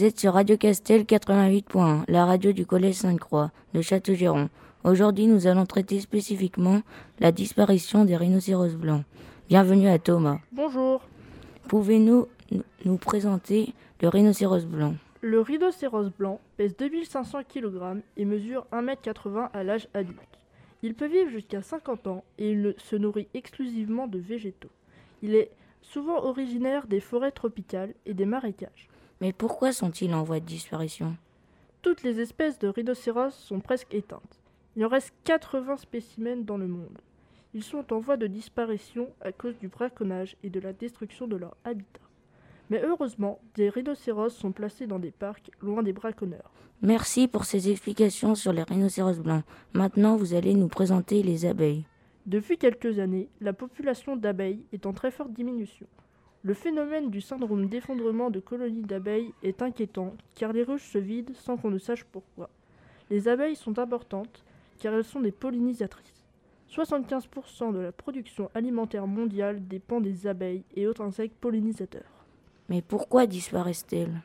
Vous 0.00 0.06
êtes 0.06 0.18
sur 0.18 0.32
Radio 0.32 0.56
Castel 0.56 1.02
88.1, 1.02 2.04
la 2.08 2.24
radio 2.24 2.52
du 2.52 2.64
Collège 2.64 2.94
Sainte-Croix 2.94 3.50
de 3.74 3.82
Château-Giron. 3.82 4.48
Aujourd'hui, 4.82 5.26
nous 5.26 5.46
allons 5.46 5.66
traiter 5.66 6.00
spécifiquement 6.00 6.80
la 7.18 7.32
disparition 7.32 8.06
des 8.06 8.16
rhinocéros 8.16 8.76
blancs. 8.76 9.04
Bienvenue 9.50 9.88
à 9.88 9.98
Thomas. 9.98 10.38
Bonjour. 10.52 11.02
Pouvez-nous 11.68 12.28
nous 12.86 12.96
présenter 12.96 13.74
le 14.00 14.08
rhinocéros 14.08 14.64
blanc? 14.64 14.94
Le 15.20 15.42
rhinocéros 15.42 16.08
blanc 16.18 16.40
pèse 16.56 16.74
2500 16.78 17.40
kg 17.44 18.00
et 18.16 18.24
mesure 18.24 18.66
1m80 18.72 19.50
à 19.52 19.64
l'âge 19.64 19.86
adulte. 19.92 20.38
Il 20.82 20.94
peut 20.94 21.08
vivre 21.08 21.28
jusqu'à 21.28 21.60
50 21.60 22.06
ans 22.06 22.24
et 22.38 22.52
il 22.52 22.74
se 22.78 22.96
nourrit 22.96 23.28
exclusivement 23.34 24.06
de 24.06 24.18
végétaux. 24.18 24.72
Il 25.20 25.34
est 25.34 25.50
souvent 25.82 26.24
originaire 26.24 26.86
des 26.86 27.00
forêts 27.00 27.32
tropicales 27.32 27.92
et 28.06 28.14
des 28.14 28.24
marécages. 28.24 28.89
Mais 29.20 29.32
pourquoi 29.32 29.72
sont-ils 29.72 30.14
en 30.14 30.22
voie 30.22 30.40
de 30.40 30.46
disparition? 30.46 31.16
Toutes 31.82 32.02
les 32.02 32.20
espèces 32.20 32.58
de 32.58 32.68
rhinocéros 32.68 33.34
sont 33.34 33.60
presque 33.60 33.94
éteintes. 33.94 34.40
Il 34.76 34.84
en 34.84 34.88
reste 34.88 35.12
80 35.24 35.76
spécimens 35.76 36.44
dans 36.44 36.56
le 36.56 36.66
monde. 36.66 36.98
Ils 37.52 37.64
sont 37.64 37.92
en 37.92 37.98
voie 37.98 38.16
de 38.16 38.26
disparition 38.26 39.08
à 39.20 39.32
cause 39.32 39.58
du 39.58 39.68
braconnage 39.68 40.36
et 40.42 40.50
de 40.50 40.60
la 40.60 40.72
destruction 40.72 41.26
de 41.26 41.36
leur 41.36 41.56
habitat. 41.64 42.00
Mais 42.70 42.82
heureusement, 42.84 43.40
des 43.56 43.68
rhinocéros 43.68 44.30
sont 44.30 44.52
placés 44.52 44.86
dans 44.86 45.00
des 45.00 45.10
parcs 45.10 45.50
loin 45.60 45.82
des 45.82 45.92
braconneurs. 45.92 46.52
Merci 46.82 47.26
pour 47.26 47.44
ces 47.44 47.70
explications 47.70 48.34
sur 48.34 48.52
les 48.52 48.62
rhinocéros 48.62 49.18
blancs. 49.18 49.44
Maintenant, 49.74 50.16
vous 50.16 50.34
allez 50.34 50.54
nous 50.54 50.68
présenter 50.68 51.22
les 51.22 51.44
abeilles. 51.44 51.84
Depuis 52.26 52.58
quelques 52.58 53.00
années, 53.00 53.28
la 53.40 53.52
population 53.52 54.16
d'abeilles 54.16 54.64
est 54.72 54.86
en 54.86 54.92
très 54.92 55.10
forte 55.10 55.32
diminution. 55.32 55.86
Le 56.42 56.54
phénomène 56.54 57.10
du 57.10 57.20
syndrome 57.20 57.68
d'effondrement 57.68 58.30
de 58.30 58.40
colonies 58.40 58.80
d'abeilles 58.80 59.34
est 59.42 59.60
inquiétant 59.60 60.14
car 60.34 60.54
les 60.54 60.62
ruches 60.62 60.90
se 60.90 60.96
vident 60.96 61.34
sans 61.34 61.58
qu'on 61.58 61.70
ne 61.70 61.78
sache 61.78 62.04
pourquoi. 62.04 62.48
Les 63.10 63.28
abeilles 63.28 63.56
sont 63.56 63.78
importantes 63.78 64.42
car 64.78 64.94
elles 64.94 65.04
sont 65.04 65.20
des 65.20 65.32
pollinisatrices. 65.32 66.24
75% 66.70 67.74
de 67.74 67.80
la 67.80 67.92
production 67.92 68.50
alimentaire 68.54 69.06
mondiale 69.06 69.66
dépend 69.68 70.00
des 70.00 70.26
abeilles 70.26 70.64
et 70.74 70.86
autres 70.86 71.02
insectes 71.02 71.36
pollinisateurs. 71.38 72.24
Mais 72.70 72.80
pourquoi 72.80 73.26
disparaissent-elles? 73.26 74.22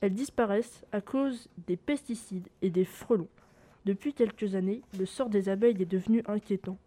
Elles 0.00 0.14
disparaissent 0.14 0.84
à 0.92 1.00
cause 1.00 1.48
des 1.66 1.76
pesticides 1.76 2.48
et 2.62 2.70
des 2.70 2.84
frelons. 2.84 3.28
Depuis 3.86 4.12
quelques 4.12 4.54
années, 4.54 4.82
le 4.96 5.06
sort 5.06 5.30
des 5.30 5.48
abeilles 5.48 5.82
est 5.82 5.86
devenu 5.86 6.22
inquiétant. 6.26 6.78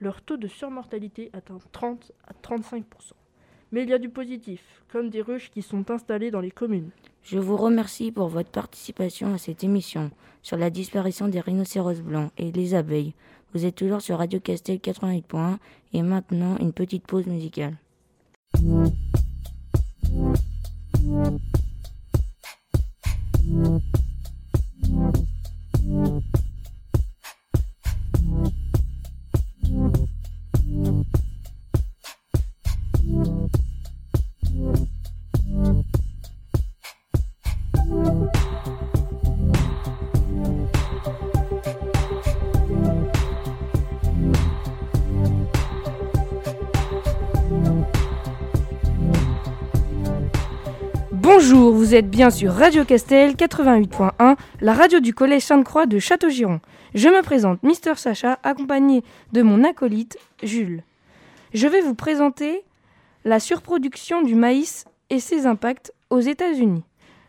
Leur 0.00 0.20
taux 0.20 0.36
de 0.36 0.48
surmortalité 0.48 1.30
atteint 1.32 1.58
30 1.72 2.12
à 2.26 2.32
35%. 2.34 2.82
Mais 3.72 3.82
il 3.82 3.88
y 3.90 3.92
a 3.92 3.98
du 3.98 4.08
positif, 4.08 4.60
comme 4.90 5.10
des 5.10 5.20
ruches 5.20 5.50
qui 5.50 5.62
sont 5.62 5.90
installées 5.90 6.30
dans 6.30 6.40
les 6.40 6.50
communes. 6.50 6.90
Je 7.22 7.38
vous 7.38 7.56
remercie 7.56 8.10
pour 8.10 8.28
votre 8.28 8.50
participation 8.50 9.34
à 9.34 9.38
cette 9.38 9.62
émission 9.62 10.10
sur 10.42 10.56
la 10.56 10.70
disparition 10.70 11.28
des 11.28 11.40
rhinocéros 11.40 12.00
blancs 12.00 12.30
et 12.38 12.52
les 12.52 12.74
abeilles. 12.74 13.14
Vous 13.52 13.66
êtes 13.66 13.74
toujours 13.74 14.00
sur 14.00 14.18
Radio 14.18 14.40
Castel 14.40 14.78
88.1 14.78 15.56
et 15.92 16.02
maintenant 16.02 16.56
une 16.58 16.72
petite 16.72 17.06
pause 17.06 17.26
musicale. 17.26 17.76
Vous 51.88 51.94
êtes 51.94 52.10
bien 52.10 52.28
sur 52.28 52.52
Radio 52.52 52.84
Castel 52.84 53.32
88.1, 53.32 54.36
la 54.60 54.74
radio 54.74 55.00
du 55.00 55.14
Collège 55.14 55.44
Sainte-Croix 55.44 55.86
de 55.86 55.98
Château-Giron. 55.98 56.60
Je 56.94 57.08
me 57.08 57.22
présente 57.22 57.62
Mister 57.62 57.94
Sacha, 57.94 58.38
accompagné 58.42 59.02
de 59.32 59.40
mon 59.40 59.64
acolyte 59.64 60.18
Jules. 60.42 60.82
Je 61.54 61.66
vais 61.66 61.80
vous 61.80 61.94
présenter 61.94 62.62
la 63.24 63.40
surproduction 63.40 64.20
du 64.20 64.34
maïs 64.34 64.84
et 65.08 65.18
ses 65.18 65.46
impacts 65.46 65.94
aux 66.10 66.20
États-Unis. 66.20 66.84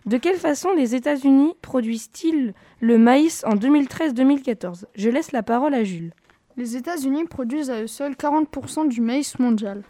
De 0.06 0.18
quelle 0.18 0.36
façon 0.36 0.74
les 0.74 0.94
États-Unis 0.94 1.54
produisent-ils 1.62 2.54
le 2.82 2.98
maïs 2.98 3.46
en 3.46 3.56
2013-2014 3.56 4.88
Je 4.94 5.10
laisse 5.10 5.32
la 5.32 5.42
parole 5.42 5.74
à 5.74 5.86
Jules. 5.86 6.12
Les 6.58 6.76
États-Unis 6.76 7.24
produisent 7.24 7.70
à 7.70 7.84
eux 7.84 7.88
seuls 7.88 8.16
40% 8.16 8.90
du 8.90 9.00
maïs 9.00 9.40
mondial. 9.40 9.84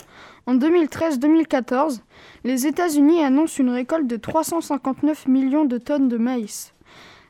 En 0.49 0.55
2013-2014, 0.55 1.99
les 2.43 2.65
États-Unis 2.65 3.23
annoncent 3.23 3.61
une 3.61 3.69
récolte 3.69 4.07
de 4.07 4.15
359 4.17 5.27
millions 5.27 5.65
de 5.65 5.77
tonnes 5.77 6.07
de 6.07 6.17
maïs. 6.17 6.73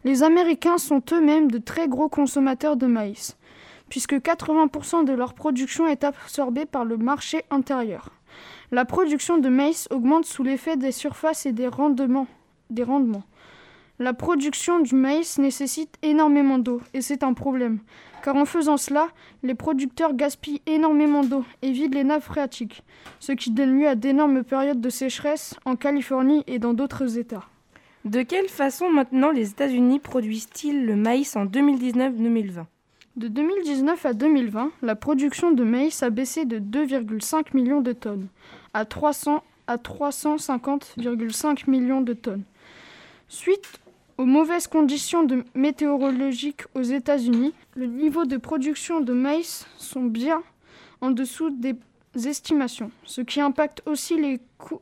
Les 0.05 0.23
Américains 0.23 0.77
sont 0.77 1.03
eux-mêmes 1.11 1.51
de 1.51 1.57
très 1.57 1.89
gros 1.89 2.07
consommateurs 2.07 2.77
de 2.77 2.85
maïs, 2.87 3.35
puisque 3.89 4.13
80% 4.13 5.03
de 5.03 5.11
leur 5.11 5.33
production 5.33 5.85
est 5.85 6.05
absorbée 6.05 6.65
par 6.65 6.85
le 6.85 6.95
marché 6.95 7.43
intérieur. 7.51 8.11
La 8.71 8.85
production 8.85 9.37
de 9.37 9.49
maïs 9.49 9.89
augmente 9.91 10.23
sous 10.23 10.43
l'effet 10.43 10.77
des 10.77 10.93
surfaces 10.93 11.45
et 11.45 11.51
des 11.51 11.67
rendements. 11.67 12.27
La 14.01 14.13
production 14.13 14.79
du 14.79 14.95
maïs 14.95 15.39
nécessite 15.39 15.93
énormément 16.03 16.57
d'eau, 16.57 16.79
et 16.93 17.01
c'est 17.01 17.21
un 17.21 17.33
problème, 17.33 17.79
car 18.23 18.37
en 18.37 18.45
faisant 18.45 18.77
cela, 18.77 19.09
les 19.43 19.55
producteurs 19.55 20.13
gaspillent 20.13 20.61
énormément 20.67 21.21
d'eau 21.21 21.43
et 21.61 21.73
vident 21.73 21.97
les 21.97 22.05
nappes 22.05 22.23
phréatiques, 22.23 22.83
ce 23.19 23.33
qui 23.33 23.51
donne 23.51 23.77
lieu 23.77 23.89
à 23.89 23.95
d'énormes 23.95 24.45
périodes 24.45 24.79
de 24.79 24.89
sécheresse 24.89 25.53
en 25.65 25.75
Californie 25.75 26.45
et 26.47 26.59
dans 26.59 26.73
d'autres 26.73 27.17
États. 27.17 27.43
De 28.05 28.21
quelle 28.21 28.47
façon 28.47 28.89
maintenant 28.89 29.31
les 29.31 29.49
États-Unis 29.49 29.99
produisent-ils 29.99 30.85
le 30.85 30.95
maïs 30.95 31.35
en 31.35 31.45
2019-2020 31.45 32.63
De 33.17 33.27
2019 33.27 34.05
à 34.05 34.13
2020, 34.13 34.71
la 34.81 34.95
production 34.95 35.51
de 35.51 35.65
maïs 35.65 36.01
a 36.03 36.09
baissé 36.09 36.45
de 36.45 36.57
2,5 36.59 37.47
millions 37.53 37.81
de 37.81 37.91
tonnes 37.91 38.27
à 38.73 38.85
300 38.85 39.43
à 39.67 39.75
350,5 39.75 41.69
millions 41.69 42.01
de 42.01 42.13
tonnes. 42.13 42.43
Suite 43.27 43.79
aux 44.19 44.25
mauvaises 44.25 44.67
conditions 44.67 45.25
météorologiques 45.55 46.63
aux 46.75 46.81
États-Unis, 46.81 47.53
le 47.73 47.85
niveau 47.85 48.25
de 48.25 48.35
production 48.35 48.99
de 48.99 49.13
maïs 49.13 49.65
sont 49.77 50.03
bien 50.03 50.43
en 50.99 51.11
dessous 51.11 51.51
des 51.51 51.77
estimations, 52.27 52.91
ce 53.05 53.21
qui 53.21 53.39
impacte 53.39 53.81
aussi 53.85 54.19
les 54.19 54.41
coûts, 54.57 54.81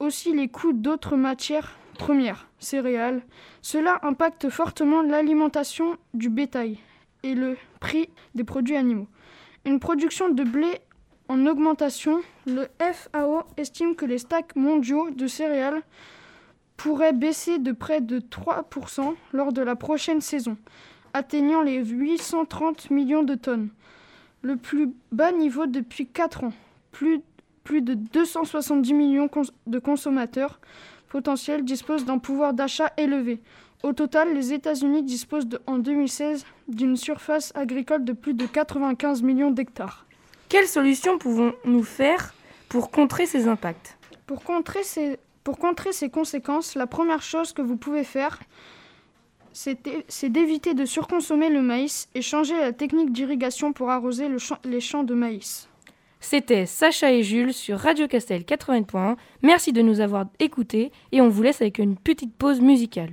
aussi 0.00 0.32
les 0.32 0.48
coûts 0.48 0.72
d'autres 0.72 1.14
matières 1.16 1.78
premières, 1.96 2.48
céréales. 2.58 3.22
Cela 3.62 4.00
impacte 4.02 4.48
fortement 4.50 5.02
l'alimentation 5.02 5.96
du 6.12 6.28
bétail 6.28 6.80
et 7.22 7.36
le 7.36 7.56
prix 7.78 8.08
des 8.34 8.42
produits 8.42 8.74
animaux. 8.74 9.06
Une 9.64 9.78
production 9.78 10.28
de 10.28 10.42
blé 10.42 10.80
en 11.28 11.46
augmentation, 11.46 12.20
le 12.46 12.66
FAO 12.80 13.44
estime 13.56 13.94
que 13.94 14.06
les 14.06 14.18
stocks 14.18 14.56
mondiaux 14.56 15.10
de 15.10 15.28
céréales 15.28 15.82
pourraient 16.84 17.14
baisser 17.14 17.58
de 17.58 17.72
près 17.72 18.02
de 18.02 18.20
3% 18.20 19.14
lors 19.32 19.54
de 19.54 19.62
la 19.62 19.74
prochaine 19.74 20.20
saison, 20.20 20.58
atteignant 21.14 21.62
les 21.62 21.82
830 21.82 22.90
millions 22.90 23.22
de 23.22 23.34
tonnes, 23.36 23.70
le 24.42 24.56
plus 24.56 24.92
bas 25.10 25.32
niveau 25.32 25.64
depuis 25.64 26.06
4 26.06 26.44
ans. 26.44 26.52
Plus, 26.92 27.22
plus 27.64 27.80
de 27.80 27.94
270 27.94 28.92
millions 28.92 29.30
de 29.66 29.78
consommateurs 29.78 30.60
potentiels 31.08 31.64
disposent 31.64 32.04
d'un 32.04 32.18
pouvoir 32.18 32.52
d'achat 32.52 32.92
élevé. 32.98 33.40
Au 33.82 33.94
total, 33.94 34.34
les 34.34 34.52
États-Unis 34.52 35.04
disposent 35.04 35.46
de, 35.46 35.62
en 35.66 35.78
2016 35.78 36.44
d'une 36.68 36.98
surface 36.98 37.50
agricole 37.54 38.04
de 38.04 38.12
plus 38.12 38.34
de 38.34 38.44
95 38.44 39.22
millions 39.22 39.50
d'hectares. 39.50 40.04
Quelles 40.50 40.68
solutions 40.68 41.16
pouvons-nous 41.16 41.82
faire 41.82 42.34
pour 42.68 42.90
contrer 42.90 43.24
ces 43.24 43.48
impacts? 43.48 43.96
Pour 44.26 44.42
contrer, 44.44 44.82
ces, 44.82 45.18
pour 45.44 45.58
contrer 45.58 45.92
ces 45.92 46.10
conséquences, 46.10 46.74
la 46.74 46.86
première 46.86 47.22
chose 47.22 47.52
que 47.52 47.62
vous 47.62 47.76
pouvez 47.76 48.02
faire, 48.02 48.40
c'est 49.52 50.28
d'éviter 50.30 50.74
de 50.74 50.84
surconsommer 50.84 51.48
le 51.48 51.62
maïs 51.62 52.08
et 52.14 52.22
changer 52.22 52.58
la 52.58 52.72
technique 52.72 53.12
d'irrigation 53.12 53.72
pour 53.72 53.90
arroser 53.90 54.28
les 54.64 54.80
champs 54.80 55.04
de 55.04 55.14
maïs. 55.14 55.68
C'était 56.18 56.64
Sacha 56.64 57.12
et 57.12 57.22
Jules 57.22 57.52
sur 57.52 57.78
Radio 57.78 58.08
Castel 58.08 58.42
80.1. 58.42 59.16
Merci 59.42 59.72
de 59.74 59.82
nous 59.82 60.00
avoir 60.00 60.26
écoutés 60.40 60.90
et 61.12 61.20
on 61.20 61.28
vous 61.28 61.42
laisse 61.42 61.60
avec 61.60 61.78
une 61.78 61.96
petite 61.96 62.34
pause 62.34 62.60
musicale. 62.60 63.12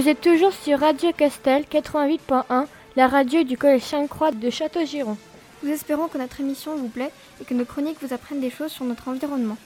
Vous 0.00 0.08
êtes 0.08 0.22
toujours 0.22 0.54
sur 0.54 0.80
Radio 0.80 1.12
Castel 1.12 1.64
88.1, 1.70 2.64
la 2.96 3.06
radio 3.06 3.42
du 3.42 3.58
Collège 3.58 3.82
Sainte-Croix 3.82 4.30
de 4.30 4.48
Château-Giron. 4.48 5.18
Nous 5.62 5.70
espérons 5.70 6.08
que 6.08 6.16
notre 6.16 6.40
émission 6.40 6.74
vous 6.74 6.88
plaît 6.88 7.10
et 7.38 7.44
que 7.44 7.52
nos 7.52 7.66
chroniques 7.66 7.98
vous 8.00 8.14
apprennent 8.14 8.40
des 8.40 8.48
choses 8.48 8.72
sur 8.72 8.86
notre 8.86 9.08
environnement. 9.08 9.58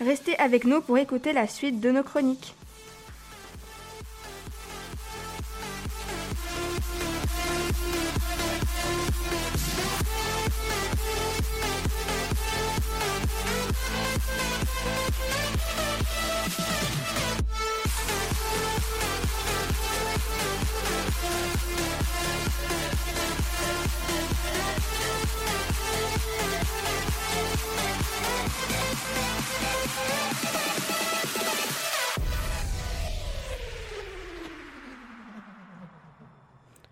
Restez 0.00 0.38
avec 0.38 0.66
nous 0.66 0.82
pour 0.82 0.98
écouter 0.98 1.32
la 1.32 1.48
suite 1.48 1.80
de 1.80 1.90
nos 1.90 2.04
chroniques. 2.04 2.54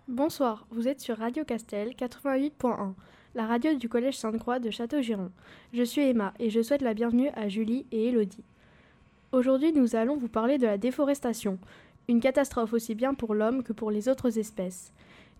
Bonsoir, 0.07 0.67
vous 0.71 0.87
êtes 0.87 0.99
sur 0.99 1.17
Radio 1.17 1.43
Castel 1.43 1.93
88.1, 1.97 2.93
la 3.33 3.47
radio 3.47 3.73
du 3.73 3.89
Collège 3.89 4.17
Sainte-Croix 4.17 4.59
de 4.59 4.69
Château-Giron. 4.69 5.31
Je 5.73 5.83
suis 5.83 6.01
Emma 6.01 6.33
et 6.37 6.49
je 6.49 6.61
souhaite 6.61 6.81
la 6.81 6.93
bienvenue 6.93 7.29
à 7.33 7.47
Julie 7.47 7.85
et 7.91 8.09
Elodie. 8.09 8.43
Aujourd'hui, 9.31 9.71
nous 9.71 9.95
allons 9.95 10.17
vous 10.17 10.27
parler 10.27 10.57
de 10.57 10.67
la 10.67 10.77
déforestation, 10.77 11.57
une 12.07 12.19
catastrophe 12.19 12.73
aussi 12.73 12.93
bien 12.93 13.13
pour 13.13 13.33
l'homme 13.33 13.63
que 13.63 13.73
pour 13.73 13.89
les 13.89 14.09
autres 14.09 14.37
espèces. 14.37 14.91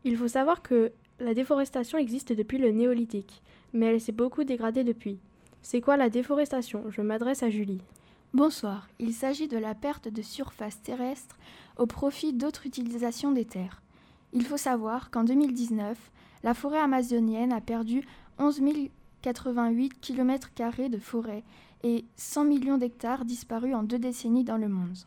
Il 0.04 0.18
faut 0.18 0.28
savoir 0.28 0.62
que 0.62 0.92
la 1.20 1.34
déforestation 1.34 1.98
existe 1.98 2.34
depuis 2.34 2.58
le 2.58 2.72
néolithique, 2.72 3.44
mais 3.74 3.88
elle 3.88 4.02
s'est 4.02 4.12
beaucoup 4.12 4.44
dégradée 4.44 4.84
depuis. 4.84 5.20
C'est 5.64 5.80
quoi 5.80 5.96
la 5.96 6.10
déforestation? 6.10 6.86
Je 6.90 7.02
m'adresse 7.02 7.44
à 7.44 7.50
Julie. 7.50 7.82
Bonsoir, 8.34 8.90
il 9.00 9.14
s'agit 9.14 9.48
de 9.48 9.58
la 9.58 9.76
perte 9.76 10.08
de 10.08 10.22
surface 10.22 10.82
terrestre 10.82 11.38
au 11.78 11.86
profit 11.86 12.34
d'autres 12.34 12.66
utilisations 12.66 13.32
des 13.32 13.46
terres. 13.46 13.82
Il 14.34 14.44
faut 14.44 14.58
savoir 14.58 15.12
qu'en 15.12 15.24
2019, 15.24 15.98
la 16.44 16.54
forêt 16.56 16.80
amazonienne 16.80 17.54
a 17.54 17.62
perdu 17.62 18.04
11 18.40 18.62
088 19.22 20.02
km 20.02 20.50
de 20.90 20.98
forêt 20.98 21.44
et 21.84 22.06
100 22.16 22.46
millions 22.46 22.78
d'hectares 22.80 23.24
disparus 23.24 23.76
en 23.76 23.84
deux 23.84 24.00
décennies 24.00 24.44
dans 24.44 24.58
le 24.58 24.68
monde. 24.68 24.98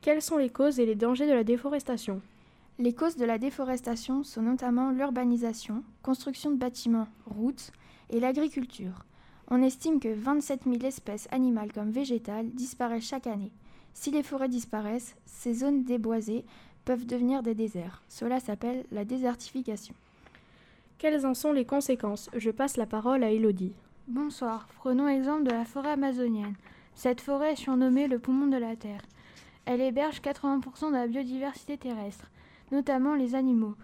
Quelles 0.00 0.22
sont 0.22 0.38
les 0.38 0.50
causes 0.50 0.80
et 0.80 0.86
les 0.86 0.94
dangers 0.94 1.26
de 1.26 1.34
la 1.34 1.44
déforestation? 1.44 2.22
Les 2.78 2.94
causes 2.94 3.16
de 3.16 3.26
la 3.26 3.36
déforestation 3.36 4.24
sont 4.24 4.42
notamment 4.42 4.90
l'urbanisation, 4.90 5.84
construction 6.02 6.50
de 6.50 6.56
bâtiments, 6.56 7.08
routes 7.26 7.70
et 8.08 8.18
l'agriculture. 8.18 9.04
On 9.54 9.60
estime 9.60 10.00
que 10.00 10.08
27 10.08 10.62
000 10.64 10.76
espèces 10.86 11.28
animales 11.30 11.74
comme 11.74 11.90
végétales 11.90 12.48
disparaissent 12.52 13.04
chaque 13.06 13.26
année. 13.26 13.52
Si 13.92 14.10
les 14.10 14.22
forêts 14.22 14.48
disparaissent, 14.48 15.14
ces 15.26 15.52
zones 15.52 15.84
déboisées 15.84 16.46
peuvent 16.86 17.04
devenir 17.04 17.42
des 17.42 17.54
déserts. 17.54 18.02
Cela 18.08 18.40
s'appelle 18.40 18.86
la 18.92 19.04
désertification. 19.04 19.94
Quelles 20.96 21.26
en 21.26 21.34
sont 21.34 21.52
les 21.52 21.66
conséquences? 21.66 22.30
Je 22.34 22.50
passe 22.50 22.78
la 22.78 22.86
parole 22.86 23.22
à 23.22 23.30
Elodie. 23.30 23.74
Bonsoir, 24.08 24.68
prenons 24.78 25.04
l'exemple 25.04 25.42
de 25.42 25.50
la 25.50 25.66
forêt 25.66 25.90
amazonienne. 25.90 26.54
Cette 26.94 27.20
forêt 27.20 27.52
est 27.52 27.56
surnommée 27.56 28.08
le 28.08 28.18
poumon 28.18 28.46
de 28.46 28.56
la 28.56 28.74
Terre. 28.74 29.02
Elle 29.66 29.82
héberge 29.82 30.22
80% 30.22 30.88
de 30.88 30.96
la 30.96 31.06
biodiversité 31.06 31.76
terrestre, 31.76 32.30
notamment 32.70 33.16
les 33.16 33.34
animaux. 33.34 33.74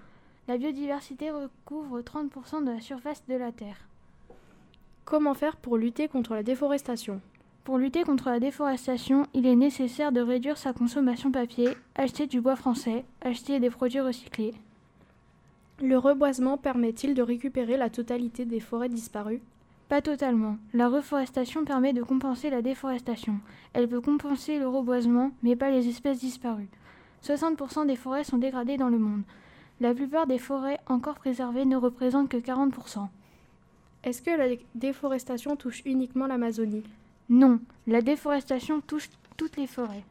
La 0.49 0.57
biodiversité 0.57 1.31
recouvre 1.31 2.01
30% 2.01 2.65
de 2.65 2.71
la 2.71 2.81
surface 2.81 3.23
de 3.29 3.35
la 3.35 3.53
Terre. 3.53 3.88
Comment 5.09 5.33
faire 5.33 5.57
pour 5.57 5.79
lutter 5.79 6.07
contre 6.07 6.35
la 6.35 6.43
déforestation 6.43 7.23
pour 7.65 7.79
lutter 7.79 8.03
contre 8.03 8.31
la 8.31 8.41
déforestation, 8.41 9.27
il 9.35 9.47
est 9.47 9.57
nécessaire 9.57 10.11
de 10.11 10.23
réduire 10.23 10.57
sa 10.57 10.73
consommation 10.73 11.31
papier, 11.31 11.69
acheter 11.95 12.27
du 12.27 12.41
bois 12.41 12.57
français, 12.57 13.05
acheter 13.21 13.61
des 13.61 13.69
produits 13.69 14.01
recyclés. 14.01 14.55
Le 15.83 15.99
reboisement 15.99 16.57
permet-il 16.57 17.15
de 17.15 17.21
récupérer 17.21 17.77
la 17.77 17.91
totalité 17.91 18.47
des 18.47 18.61
forêts 18.61 18.89
disparues? 18.89 19.43
Pas 19.91 20.01
totalement. 20.01 20.57
La 20.73 20.89
reforestation 20.89 21.65
permet 21.67 21.93
de 21.93 22.03
compenser 22.03 22.49
la 22.49 22.63
déforestation. 22.63 23.39
Elle 23.75 23.89
peut 23.89 24.01
compenser 24.01 24.59
le 24.59 24.69
reboisement, 24.69 25.31
mais 25.43 25.57
pas 25.57 25.71
les 25.71 25.89
espèces 25.89 26.21
disparues. 26.21 26.69
60% 27.23 27.87
des 27.87 27.97
forêts 27.97 28.25
sont 28.25 28.39
dégradées 28.39 28.79
dans 28.79 28.91
le 28.91 28.99
monde. 28.99 29.23
La 29.81 29.93
plupart 29.95 30.27
des 30.27 30.39
forêts 30.39 30.81
encore 30.87 31.17
préservées 31.17 31.67
ne 31.67 31.77
représentent 31.77 32.31
que 32.31 32.39
40%. 32.39 33.09
Est-ce 34.05 34.23
que 34.23 34.31
la 34.31 34.55
déforestation 34.75 35.57
touche 35.57 35.83
uniquement 35.85 36.27
l'Amazonie? 36.27 36.85
Non, 37.29 37.61
la 37.87 38.01
déforestation 38.01 38.81
touche 38.81 39.11
toutes 39.37 39.57
les 39.57 39.67
forêts, 39.67 40.05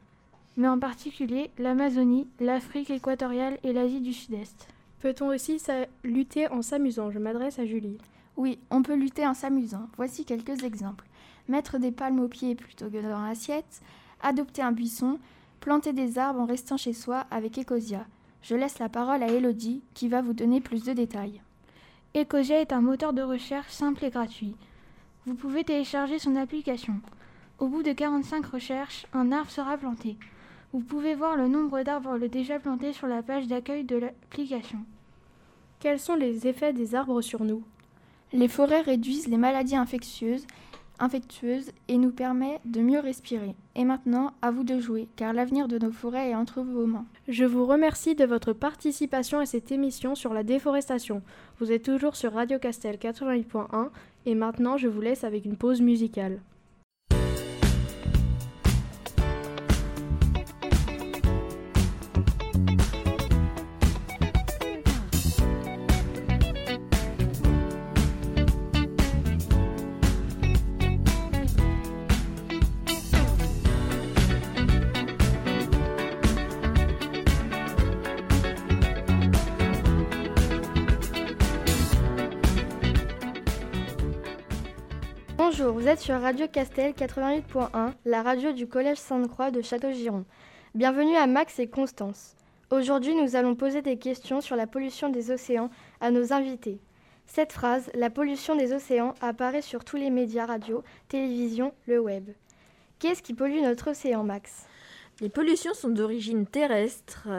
mais 0.56 0.68
en 0.68 0.78
particulier 0.78 1.52
l'Amazonie, 1.58 2.28
l'Afrique 2.40 2.90
équatoriale 2.90 3.58
et 3.64 3.74
l'Asie 3.74 4.02
du 4.02 4.14
Sud-Est. 4.14 4.68
Peut-on 5.00 5.28
aussi 5.28 5.62
lutter 6.04 6.48
en 6.50 6.62
s'amusant? 6.62 7.12
Je 7.12 7.20
m'adresse 7.20 7.60
à 7.60 7.66
Julie. 7.66 7.98
Oui, 8.36 8.60
on 8.70 8.84
peut 8.84 8.96
lutter 8.96 9.26
en 9.26 9.34
s'amusant. 9.34 9.88
Voici 9.96 10.26
quelques 10.26 10.64
exemples. 10.64 11.08
Mettre 11.48 11.80
des 11.80 11.92
palmes 11.92 12.20
aux 12.20 12.28
pieds 12.28 12.56
plutôt 12.56 12.90
que 12.90 13.02
dans 13.02 13.22
l'assiette, 13.22 13.82
adopter 14.22 14.62
un 14.62 14.72
buisson, 14.72 15.18
planter 15.60 15.94
des 15.94 16.20
arbres 16.20 16.42
en 16.42 16.46
restant 16.46 16.78
chez 16.78 16.94
soi 16.94 17.26
avec 17.32 17.58
Ecosia. 17.58 18.06
Je 18.42 18.56
laisse 18.56 18.80
la 18.80 18.90
parole 18.90 19.24
à 19.24 19.28
Elodie 19.28 19.82
qui 19.94 20.08
va 20.08 20.22
vous 20.22 20.34
donner 20.34 20.62
plus 20.62 20.84
de 20.84 20.94
détails. 20.94 21.42
Ecosia 22.18 22.62
est 22.62 22.74
un 22.74 22.82
moteur 22.82 23.14
de 23.14 23.22
recherche 23.22 23.70
simple 23.70 24.04
et 24.04 24.10
gratuit. 24.10 24.56
Vous 25.28 25.36
pouvez 25.36 25.64
télécharger 25.64 26.18
son 26.18 26.36
application. 26.36 26.96
Au 27.60 27.68
bout 27.68 27.84
de 27.84 27.92
45 27.92 28.44
recherches, 28.44 29.06
un 29.14 29.32
arbre 29.32 29.52
sera 29.52 29.78
planté. 29.78 30.18
Vous 30.74 30.80
pouvez 30.80 31.14
voir 31.14 31.36
le 31.36 31.48
nombre 31.48 31.84
d'arbres 31.84 32.18
déjà 32.18 32.58
plantés 32.58 32.92
sur 32.92 33.06
la 33.06 33.22
page 33.22 33.46
d'accueil 33.46 33.84
de 33.84 33.98
l'application. 33.98 34.80
Quels 35.80 36.00
sont 36.00 36.16
les 36.16 36.48
effets 36.48 36.74
des 36.74 36.96
arbres 36.96 37.22
sur 37.22 37.44
nous? 37.44 37.62
Les 38.34 38.48
forêts 38.48 38.82
réduisent 38.82 39.28
les 39.28 39.38
maladies 39.38 39.76
infectieuses, 39.76 40.48
infectueuse 41.00 41.72
et 41.88 41.98
nous 41.98 42.12
permet 42.12 42.60
de 42.66 42.82
mieux 42.82 43.00
respirer. 43.00 43.56
Et 43.76 43.84
maintenant, 43.84 44.34
à 44.42 44.52
vous 44.52 44.64
de 44.64 44.80
jouer, 44.80 45.08
car 45.16 45.34
l'avenir 45.34 45.68
de 45.68 45.78
nos 45.78 45.92
forêts 45.92 46.30
est 46.30 46.36
entre 46.36 46.62
vos 46.62 46.86
mains. 46.86 47.06
Je 47.28 47.46
vous 47.46 47.66
remercie 47.66 48.16
de 48.16 48.26
votre 48.26 48.54
participation 48.54 49.40
à 49.40 49.46
cette 49.46 49.72
émission 49.72 50.16
sur 50.16 50.34
la 50.34 50.44
déforestation. 50.44 51.22
Vous 51.60 51.72
êtes 51.72 51.84
toujours 51.84 52.16
sur 52.16 52.34
Radio 52.34 52.60
Castel 52.60 52.96
88.1 52.96 53.90
et 54.26 54.36
maintenant 54.36 54.78
je 54.78 54.88
vous 54.88 55.02
laisse 55.02 55.24
avec 55.24 55.46
une 55.46 55.58
pause 55.58 55.82
musicale. 55.82 56.40
Vous 85.88 85.94
êtes 85.94 86.00
sur 86.02 86.20
Radio 86.20 86.50
Castel 86.50 86.92
88.1, 86.92 87.94
la 88.04 88.22
radio 88.22 88.52
du 88.52 88.68
Collège 88.68 88.98
Sainte-Croix 88.98 89.52
de 89.52 89.62
Château-Giron. 89.62 90.26
Bienvenue 90.76 91.16
à 91.16 91.28
Max 91.28 91.60
et 91.60 91.68
Constance. 91.68 92.36
Aujourd'hui, 92.72 93.16
nous 93.16 93.38
allons 93.38 93.56
poser 93.56 93.82
des 93.82 93.96
questions 93.96 94.42
sur 94.42 94.58
la 94.58 94.68
pollution 94.68 95.08
des 95.08 95.32
océans 95.32 95.70
à 96.02 96.12
nos 96.12 96.34
invités. 96.34 96.82
Cette 97.26 97.54
phrase, 97.54 97.90
la 97.94 98.10
pollution 98.10 98.58
des 98.58 98.74
océans, 98.74 99.14
apparaît 99.22 99.62
sur 99.62 99.86
tous 99.86 99.96
les 99.96 100.10
médias 100.10 100.46
radio, 100.46 100.84
télévision, 101.08 101.74
le 101.88 102.02
web. 102.02 102.32
Qu'est-ce 103.00 103.24
qui 103.24 103.34
pollue 103.34 103.62
notre 103.62 103.92
océan, 103.92 104.26
Max? 104.26 104.66
Les 105.22 105.30
pollutions 105.30 105.74
sont 105.74 105.88
d'origine 105.88 106.46
terrestre, 106.46 107.30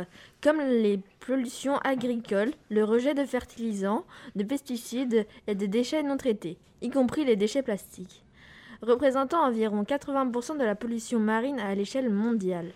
comme 0.40 0.62
les 0.62 1.00
pollutions 1.20 1.76
agricoles, 1.84 2.54
le 2.70 2.82
rejet 2.82 3.12
de 3.12 3.26
fertilisants, 3.26 4.06
de 4.36 4.42
pesticides 4.42 5.26
et 5.46 5.54
de 5.54 5.66
déchets 5.66 6.02
non 6.02 6.16
traités, 6.16 6.56
y 6.80 6.88
compris 6.88 7.26
les 7.26 7.36
déchets 7.36 7.62
plastiques, 7.62 8.24
représentant 8.82 9.42
environ 9.42 9.82
80% 9.82 10.58
de 10.58 10.64
la 10.64 10.74
pollution 10.74 11.18
marine 11.18 11.58
à 11.60 11.74
l'échelle 11.74 12.10
mondiale. 12.10 12.70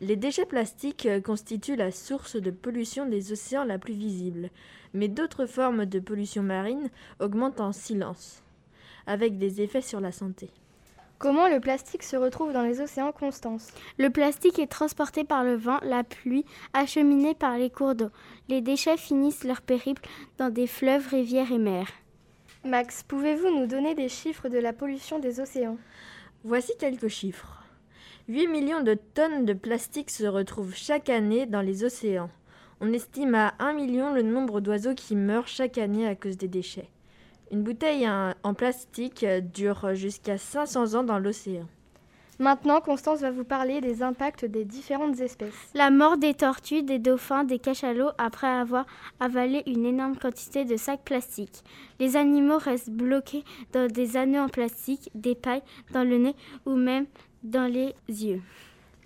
Les 0.00 0.16
déchets 0.16 0.46
plastiques 0.46 1.08
constituent 1.24 1.76
la 1.76 1.92
source 1.92 2.36
de 2.36 2.50
pollution 2.50 3.06
des 3.06 3.32
océans 3.32 3.64
la 3.64 3.78
plus 3.78 3.94
visible, 3.94 4.50
mais 4.92 5.08
d'autres 5.08 5.46
formes 5.46 5.86
de 5.86 6.00
pollution 6.00 6.42
marine 6.42 6.90
augmentent 7.20 7.60
en 7.60 7.72
silence, 7.72 8.42
avec 9.06 9.38
des 9.38 9.60
effets 9.60 9.82
sur 9.82 10.00
la 10.00 10.12
santé. 10.12 10.50
Comment 11.18 11.48
le 11.48 11.60
plastique 11.60 12.02
se 12.02 12.16
retrouve 12.16 12.52
dans 12.52 12.64
les 12.64 12.80
océans, 12.80 13.12
Constance? 13.12 13.68
Le 13.98 14.10
plastique 14.10 14.58
est 14.58 14.66
transporté 14.66 15.24
par 15.24 15.44
le 15.44 15.54
vent, 15.54 15.78
la 15.82 16.02
pluie, 16.02 16.44
acheminé 16.72 17.34
par 17.34 17.56
les 17.56 17.70
cours 17.70 17.94
d'eau. 17.94 18.10
Les 18.48 18.60
déchets 18.60 18.96
finissent 18.96 19.44
leur 19.44 19.62
périple 19.62 20.06
dans 20.38 20.50
des 20.50 20.66
fleuves, 20.66 21.06
rivières 21.08 21.52
et 21.52 21.58
mers. 21.58 21.88
Max, 22.64 23.02
pouvez-vous 23.02 23.50
nous 23.50 23.66
donner 23.66 23.94
des 23.94 24.08
chiffres 24.08 24.48
de 24.48 24.56
la 24.56 24.72
pollution 24.72 25.18
des 25.18 25.38
océans? 25.38 25.76
Voici 26.44 26.72
quelques 26.78 27.08
chiffres. 27.08 27.62
8 28.28 28.46
millions 28.46 28.80
de 28.80 28.94
tonnes 28.94 29.44
de 29.44 29.52
plastique 29.52 30.10
se 30.10 30.24
retrouvent 30.24 30.74
chaque 30.74 31.10
année 31.10 31.44
dans 31.44 31.60
les 31.60 31.84
océans. 31.84 32.30
On 32.80 32.94
estime 32.94 33.34
à 33.34 33.52
1 33.58 33.74
million 33.74 34.14
le 34.14 34.22
nombre 34.22 34.62
d'oiseaux 34.62 34.94
qui 34.94 35.14
meurent 35.14 35.46
chaque 35.46 35.76
année 35.76 36.08
à 36.08 36.14
cause 36.14 36.38
des 36.38 36.48
déchets. 36.48 36.88
Une 37.50 37.62
bouteille 37.62 38.08
en 38.08 38.54
plastique 38.54 39.26
dure 39.52 39.94
jusqu'à 39.94 40.38
500 40.38 40.94
ans 40.94 41.04
dans 41.04 41.18
l'océan. 41.18 41.68
Maintenant, 42.40 42.80
Constance 42.80 43.20
va 43.20 43.30
vous 43.30 43.44
parler 43.44 43.80
des 43.80 44.02
impacts 44.02 44.44
des 44.44 44.64
différentes 44.64 45.20
espèces. 45.20 45.54
La 45.74 45.90
mort 45.90 46.16
des 46.16 46.34
tortues, 46.34 46.82
des 46.82 46.98
dauphins, 46.98 47.44
des 47.44 47.60
cachalots 47.60 48.10
après 48.18 48.48
avoir 48.48 48.86
avalé 49.20 49.62
une 49.66 49.86
énorme 49.86 50.16
quantité 50.16 50.64
de 50.64 50.76
sacs 50.76 51.04
plastiques. 51.04 51.62
Les 52.00 52.16
animaux 52.16 52.58
restent 52.58 52.90
bloqués 52.90 53.44
dans 53.72 53.86
des 53.86 54.16
anneaux 54.16 54.40
en 54.40 54.48
plastique, 54.48 55.10
des 55.14 55.36
pailles 55.36 55.62
dans 55.92 56.02
le 56.02 56.18
nez 56.18 56.36
ou 56.66 56.74
même 56.74 57.06
dans 57.44 57.70
les 57.70 57.94
yeux. 58.08 58.42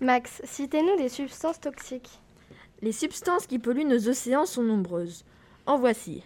Max, 0.01 0.41
citez-nous 0.45 0.97
des 0.97 1.09
substances 1.09 1.59
toxiques. 1.59 2.19
Les 2.81 2.93
substances 2.93 3.45
qui 3.45 3.59
polluent 3.59 3.85
nos 3.85 4.09
océans 4.09 4.45
sont 4.45 4.63
nombreuses. 4.63 5.23
En 5.67 5.77
voici. 5.77 6.23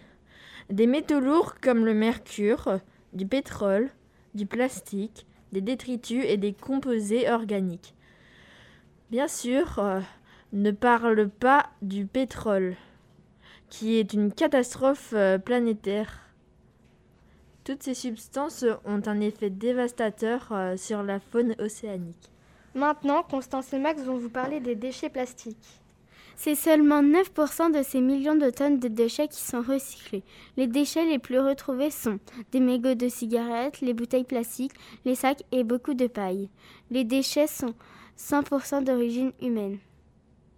Des 0.70 0.86
métaux 0.86 1.20
lourds 1.20 1.56
comme 1.60 1.84
le 1.84 1.92
mercure, 1.92 2.78
du 3.12 3.26
pétrole, 3.26 3.90
du 4.34 4.46
plastique, 4.46 5.26
des 5.54 5.60
détritus 5.60 6.24
et 6.26 6.36
des 6.36 6.52
composés 6.52 7.30
organiques. 7.30 7.94
Bien 9.10 9.28
sûr, 9.28 9.78
euh, 9.78 10.00
ne 10.52 10.72
parle 10.72 11.28
pas 11.28 11.70
du 11.80 12.06
pétrole, 12.06 12.74
qui 13.70 13.94
est 13.94 14.12
une 14.12 14.32
catastrophe 14.32 15.12
euh, 15.14 15.38
planétaire. 15.38 16.20
Toutes 17.62 17.84
ces 17.84 17.94
substances 17.94 18.64
ont 18.84 19.00
un 19.06 19.20
effet 19.20 19.48
dévastateur 19.48 20.48
euh, 20.50 20.76
sur 20.76 21.04
la 21.04 21.20
faune 21.20 21.54
océanique. 21.60 22.32
Maintenant, 22.74 23.22
Constance 23.22 23.72
et 23.72 23.78
Max 23.78 24.02
vont 24.02 24.18
vous 24.18 24.30
parler 24.30 24.58
des 24.58 24.74
déchets 24.74 25.08
plastiques. 25.08 25.83
C'est 26.36 26.54
seulement 26.54 27.02
9% 27.02 27.72
de 27.72 27.82
ces 27.82 28.00
millions 28.00 28.34
de 28.34 28.50
tonnes 28.50 28.78
de 28.78 28.88
déchets 28.88 29.28
qui 29.28 29.40
sont 29.40 29.62
recyclés. 29.62 30.22
Les 30.56 30.66
déchets 30.66 31.06
les 31.06 31.18
plus 31.18 31.38
retrouvés 31.38 31.90
sont 31.90 32.18
des 32.52 32.60
mégots 32.60 32.94
de 32.94 33.08
cigarettes, 33.08 33.80
les 33.80 33.94
bouteilles 33.94 34.24
plastiques, 34.24 34.74
les 35.04 35.14
sacs 35.14 35.44
et 35.52 35.64
beaucoup 35.64 35.94
de 35.94 36.06
paille. 36.06 36.50
Les 36.90 37.04
déchets 37.04 37.46
sont 37.46 37.74
100% 38.18 38.84
d'origine 38.84 39.32
humaine. 39.40 39.78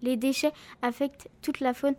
Les 0.02 0.16
déchets 0.16 0.52
affectent 0.82 1.28
toute 1.42 1.60
la 1.60 1.74
faune 1.74 1.94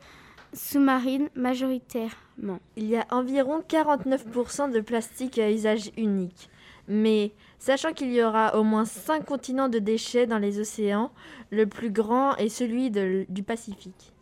sous-marine 0.53 1.29
majoritairement. 1.35 2.59
Il 2.75 2.87
y 2.87 2.97
a 2.97 3.05
environ 3.11 3.63
49% 3.67 4.71
de 4.71 4.79
plastique 4.81 5.37
à 5.39 5.51
usage 5.51 5.91
unique. 5.97 6.49
Mais 6.87 7.31
sachant 7.59 7.93
qu'il 7.93 8.11
y 8.13 8.23
aura 8.23 8.57
au 8.57 8.63
moins 8.63 8.85
5 8.85 9.25
continents 9.25 9.69
de 9.69 9.79
déchets 9.79 10.27
dans 10.27 10.37
les 10.37 10.59
océans, 10.59 11.11
le 11.49 11.67
plus 11.67 11.89
grand 11.89 12.35
est 12.35 12.49
celui 12.49 12.91
de, 12.91 13.25
du 13.29 13.43
Pacifique. 13.43 14.13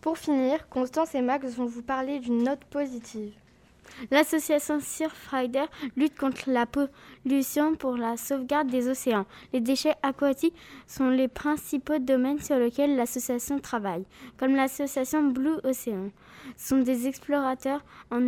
Pour 0.00 0.16
finir, 0.16 0.68
Constance 0.68 1.14
et 1.14 1.20
Max 1.20 1.54
vont 1.54 1.66
vous 1.66 1.82
parler 1.82 2.20
d'une 2.20 2.42
note 2.42 2.64
positive. 2.64 3.32
L'association 4.10 4.80
Surfrider 4.80 5.64
lutte 5.96 6.16
contre 6.16 6.50
la 6.50 6.66
pollution 6.66 7.74
pour 7.74 7.96
la 7.96 8.16
sauvegarde 8.16 8.68
des 8.68 8.88
océans. 8.88 9.26
Les 9.52 9.60
déchets 9.60 9.96
aquatiques 10.02 10.56
sont 10.86 11.10
les 11.10 11.28
principaux 11.28 11.98
domaines 11.98 12.40
sur 12.40 12.56
lesquels 12.56 12.96
l'association 12.96 13.58
travaille, 13.58 14.04
comme 14.38 14.56
l'association 14.56 15.24
Blue 15.24 15.58
Ocean. 15.64 16.10
sont 16.56 16.78
des 16.78 17.06
explorateurs 17.06 17.84
en 18.10 18.22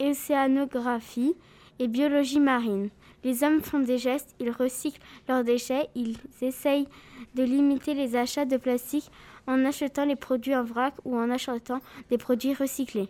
océanographie 0.00 1.34
et 1.78 1.88
biologie 1.88 2.40
marine. 2.40 2.90
Les 3.24 3.42
hommes 3.42 3.60
font 3.60 3.80
des 3.80 3.98
gestes, 3.98 4.34
ils 4.38 4.50
recyclent 4.50 5.00
leurs 5.28 5.44
déchets, 5.44 5.88
ils 5.94 6.16
essayent 6.40 6.88
de 7.34 7.42
limiter 7.42 7.94
les 7.94 8.16
achats 8.16 8.44
de 8.44 8.56
plastique 8.56 9.10
en 9.46 9.64
achetant 9.64 10.04
les 10.04 10.16
produits 10.16 10.54
en 10.54 10.62
vrac 10.62 10.94
ou 11.04 11.16
en 11.16 11.30
achetant 11.30 11.80
des 12.10 12.18
produits 12.18 12.54
recyclés. 12.54 13.08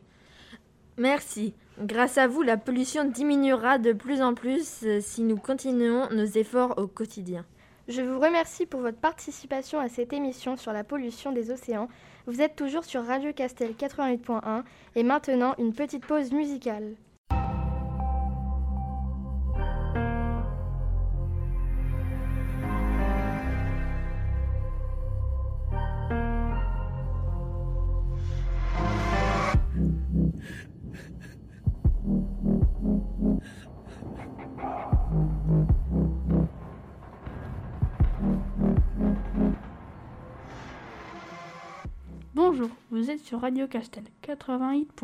Merci. 0.97 1.55
Grâce 1.81 2.19
à 2.19 2.27
vous, 2.27 2.43
la 2.43 2.57
pollution 2.57 3.05
diminuera 3.05 3.79
de 3.79 3.93
plus 3.93 4.21
en 4.21 4.35
plus 4.35 4.81
euh, 4.83 4.99
si 5.01 5.23
nous 5.23 5.37
continuons 5.37 6.09
nos 6.11 6.25
efforts 6.25 6.77
au 6.77 6.89
quotidien. 6.89 7.45
Je 7.87 8.03
vous 8.03 8.19
remercie 8.19 8.67
pour 8.67 8.81
votre 8.81 8.99
participation 8.99 9.79
à 9.79 9.89
cette 9.89 10.13
émission 10.13 10.57
sur 10.57 10.73
la 10.73 10.85
pollution 10.85 11.33
des 11.33 11.51
océans. 11.51 11.89
Vous 12.27 12.43
êtes 12.43 12.57
toujours 12.57 12.85
sur 12.85 13.05
Radio 13.05 13.33
Castel 13.33 13.73
88.1 13.79 14.65
et 14.97 15.03
maintenant 15.03 15.55
une 15.59 15.73
petite 15.73 16.05
pause 16.05 16.33
musicale. 16.33 16.97
Sur 43.23 43.41
Radio 43.41 43.67
Castel 43.67 44.05
88. 44.23 45.03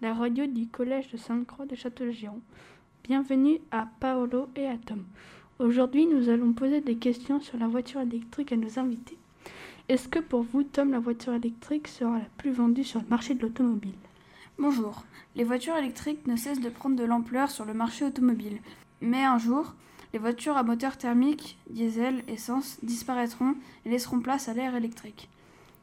la 0.00 0.14
radio 0.14 0.46
du 0.46 0.66
collège 0.68 1.10
de 1.10 1.16
Sainte-Croix 1.16 1.66
de 1.66 1.74
Château-Giron. 1.74 2.40
Bienvenue 3.04 3.60
à 3.70 3.88
Paolo 4.00 4.48
et 4.56 4.66
à 4.66 4.76
Tom. 4.78 5.04
Aujourd'hui, 5.58 6.06
nous 6.06 6.28
allons 6.28 6.52
poser 6.52 6.80
des 6.80 6.96
questions 6.96 7.40
sur 7.40 7.58
la 7.58 7.68
voiture 7.68 8.00
électrique 8.00 8.52
à 8.52 8.56
nos 8.56 8.78
invités. 8.78 9.18
Est-ce 9.88 10.08
que 10.08 10.18
pour 10.18 10.42
vous, 10.42 10.62
Tom, 10.62 10.92
la 10.92 10.98
voiture 10.98 11.34
électrique 11.34 11.88
sera 11.88 12.18
la 12.18 12.24
plus 12.36 12.52
vendue 12.52 12.84
sur 12.84 13.00
le 13.00 13.08
marché 13.08 13.34
de 13.34 13.42
l'automobile? 13.42 13.94
Bonjour. 14.58 15.04
Les 15.36 15.44
voitures 15.44 15.76
électriques 15.76 16.26
ne 16.26 16.36
cessent 16.36 16.60
de 16.60 16.70
prendre 16.70 16.96
de 16.96 17.04
l'ampleur 17.04 17.50
sur 17.50 17.64
le 17.64 17.74
marché 17.74 18.04
automobile. 18.04 18.58
Mais 19.00 19.24
un 19.24 19.38
jour, 19.38 19.74
les 20.12 20.18
voitures 20.18 20.56
à 20.56 20.62
moteur 20.62 20.96
thermique, 20.96 21.58
diesel, 21.70 22.22
essence 22.28 22.78
disparaîtront 22.82 23.54
et 23.84 23.90
laisseront 23.90 24.20
place 24.20 24.48
à 24.48 24.54
l'air 24.54 24.74
électrique. 24.74 25.28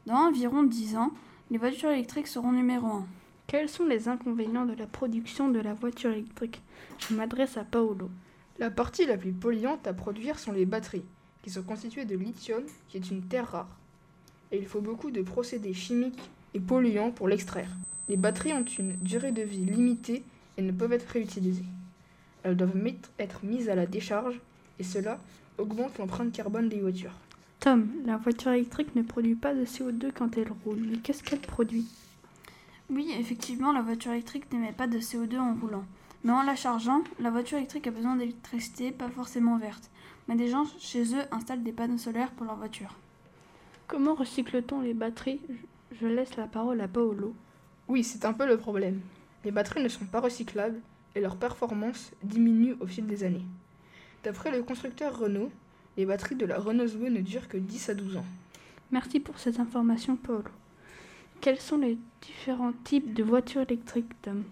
Dans 0.06 0.26
environ 0.28 0.62
10 0.62 0.96
ans, 0.96 1.12
les 1.50 1.58
voitures 1.58 1.90
électriques 1.90 2.28
seront 2.28 2.52
numéro 2.52 2.86
1. 2.86 3.06
Quels 3.48 3.68
sont 3.68 3.84
les 3.84 4.06
inconvénients 4.06 4.66
de 4.66 4.74
la 4.74 4.86
production 4.86 5.48
de 5.48 5.58
la 5.58 5.74
voiture 5.74 6.12
électrique? 6.12 6.62
Je 6.98 7.14
m'adresse 7.14 7.56
à 7.56 7.64
Paolo. 7.64 8.08
La 8.60 8.70
partie 8.70 9.04
la 9.04 9.16
plus 9.16 9.32
polluante 9.32 9.84
à 9.88 9.92
produire 9.92 10.38
sont 10.38 10.52
les 10.52 10.64
batteries, 10.64 11.04
qui 11.42 11.50
sont 11.50 11.64
constituées 11.64 12.04
de 12.04 12.16
lithium, 12.16 12.62
qui 12.88 12.98
est 12.98 13.10
une 13.10 13.22
terre 13.22 13.50
rare. 13.50 13.76
Et 14.52 14.58
il 14.58 14.66
faut 14.66 14.80
beaucoup 14.80 15.10
de 15.10 15.22
procédés 15.22 15.74
chimiques 15.74 16.30
et 16.54 16.60
polluants 16.60 17.10
pour 17.10 17.26
l'extraire. 17.26 17.70
Les 18.08 18.16
batteries 18.16 18.52
ont 18.52 18.64
une 18.64 18.94
durée 18.98 19.32
de 19.32 19.42
vie 19.42 19.64
limitée 19.64 20.22
et 20.56 20.62
ne 20.62 20.70
peuvent 20.70 20.92
être 20.92 21.08
réutilisées. 21.08 21.64
Elles 22.44 22.56
doivent 22.56 22.76
être 23.18 23.44
mises 23.44 23.68
à 23.68 23.74
la 23.74 23.86
décharge 23.86 24.40
et 24.78 24.84
cela 24.84 25.18
augmente 25.58 25.98
l'empreinte 25.98 26.32
carbone 26.32 26.68
des 26.68 26.80
voitures. 26.80 27.18
Tom, 27.60 27.90
la 28.06 28.16
voiture 28.16 28.52
électrique 28.52 28.96
ne 28.96 29.02
produit 29.02 29.34
pas 29.34 29.52
de 29.52 29.66
CO2 29.66 30.12
quand 30.14 30.38
elle 30.38 30.50
roule, 30.64 30.80
mais 30.80 30.96
qu'est-ce 30.96 31.22
qu'elle 31.22 31.42
produit? 31.42 31.86
Oui, 32.88 33.14
effectivement, 33.18 33.70
la 33.70 33.82
voiture 33.82 34.12
électrique 34.12 34.50
n'émet 34.50 34.72
pas 34.72 34.86
de 34.86 34.98
CO2 34.98 35.38
en 35.38 35.54
roulant. 35.56 35.84
Mais 36.24 36.32
en 36.32 36.42
la 36.42 36.56
chargeant, 36.56 37.04
la 37.18 37.30
voiture 37.30 37.58
électrique 37.58 37.86
a 37.86 37.90
besoin 37.90 38.16
d'électricité, 38.16 38.92
pas 38.92 39.10
forcément 39.10 39.58
verte. 39.58 39.90
Mais 40.26 40.36
des 40.36 40.48
gens 40.48 40.64
chez 40.78 41.14
eux 41.14 41.22
installent 41.32 41.62
des 41.62 41.72
panneaux 41.72 41.98
solaires 41.98 42.30
pour 42.30 42.46
leur 42.46 42.56
voiture. 42.56 42.96
Comment 43.88 44.14
recycle-t-on 44.14 44.80
les 44.80 44.94
batteries? 44.94 45.42
Je 46.00 46.06
laisse 46.06 46.36
la 46.36 46.46
parole 46.46 46.80
à 46.80 46.88
Paolo. 46.88 47.34
Oui, 47.88 48.04
c'est 48.04 48.24
un 48.24 48.32
peu 48.32 48.46
le 48.46 48.56
problème. 48.56 49.00
Les 49.44 49.50
batteries 49.50 49.82
ne 49.82 49.88
sont 49.88 50.06
pas 50.06 50.20
recyclables 50.20 50.80
et 51.14 51.20
leur 51.20 51.36
performance 51.36 52.12
diminue 52.22 52.76
au 52.80 52.86
fil 52.86 53.06
des 53.06 53.22
années. 53.22 53.44
D'après 54.24 54.50
le 54.50 54.62
constructeur 54.62 55.18
Renault, 55.18 55.50
les 56.00 56.06
batteries 56.06 56.34
de 56.34 56.46
la 56.46 56.58
Renault 56.58 56.86
Zoe 56.86 57.10
ne 57.10 57.20
durent 57.20 57.46
que 57.46 57.58
10 57.58 57.90
à 57.90 57.94
12 57.94 58.16
ans. 58.16 58.24
Merci 58.90 59.20
pour 59.20 59.38
cette 59.38 59.60
information, 59.60 60.16
Paolo. 60.16 60.44
Quels 61.42 61.60
sont 61.60 61.76
les 61.76 61.98
différents 62.22 62.72
types 62.84 63.12
de 63.12 63.22
voitures 63.22 63.60
électriques, 63.60 64.10
Tom? 64.22 64.44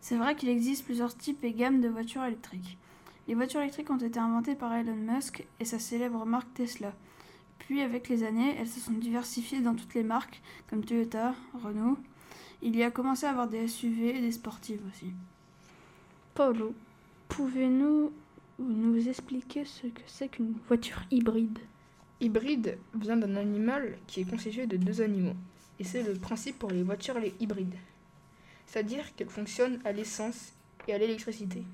C'est 0.00 0.14
vrai 0.14 0.36
qu'il 0.36 0.48
existe 0.48 0.84
plusieurs 0.84 1.16
types 1.16 1.42
et 1.42 1.50
gammes 1.50 1.80
de 1.80 1.88
voitures 1.88 2.22
électriques. 2.22 2.78
Les 3.26 3.34
voitures 3.34 3.60
électriques 3.60 3.90
ont 3.90 3.98
été 3.98 4.20
inventées 4.20 4.54
par 4.54 4.72
Elon 4.72 4.94
Musk 4.94 5.44
et 5.58 5.64
sa 5.64 5.80
célèbre 5.80 6.24
marque 6.26 6.54
Tesla. 6.54 6.92
Puis, 7.58 7.80
avec 7.80 8.08
les 8.08 8.22
années, 8.22 8.54
elles 8.56 8.68
se 8.68 8.78
sont 8.78 8.92
diversifiées 8.92 9.62
dans 9.62 9.74
toutes 9.74 9.94
les 9.94 10.04
marques, 10.04 10.40
comme 10.70 10.84
Toyota, 10.84 11.34
Renault. 11.60 11.98
Il 12.62 12.76
y 12.76 12.84
a 12.84 12.92
commencé 12.92 13.26
à 13.26 13.30
avoir 13.30 13.48
des 13.48 13.66
SUV 13.66 14.16
et 14.16 14.20
des 14.20 14.30
sportives 14.30 14.82
aussi. 14.88 15.12
Paulo, 16.34 16.72
pouvez-nous 17.28 18.12
nous 18.62 19.08
expliquer 19.08 19.64
ce 19.64 19.86
que 19.86 20.02
c'est 20.06 20.28
qu'une 20.28 20.54
voiture 20.68 21.02
hybride 21.10 21.58
Hybride 22.22 22.78
vient 22.94 23.16
d'un 23.16 23.34
animal 23.34 23.98
qui 24.06 24.20
est 24.20 24.30
constitué 24.30 24.68
de 24.68 24.76
deux 24.76 25.00
animaux, 25.00 25.34
et 25.80 25.84
c'est 25.84 26.04
le 26.04 26.14
principe 26.14 26.56
pour 26.56 26.70
les 26.70 26.84
voitures 26.84 27.18
les 27.18 27.34
hybrides. 27.40 27.74
C'est-à-dire 28.64 29.12
qu'elles 29.16 29.28
fonctionnent 29.28 29.80
à 29.84 29.90
l'essence 29.90 30.52
et 30.86 30.94
à 30.94 30.98
l'électricité. 30.98 31.64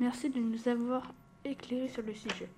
Merci 0.00 0.30
de 0.30 0.40
nous 0.40 0.68
avoir 0.68 1.12
éclairé 1.44 1.88
sur 1.88 2.02
le 2.02 2.14
sujet. 2.14 2.48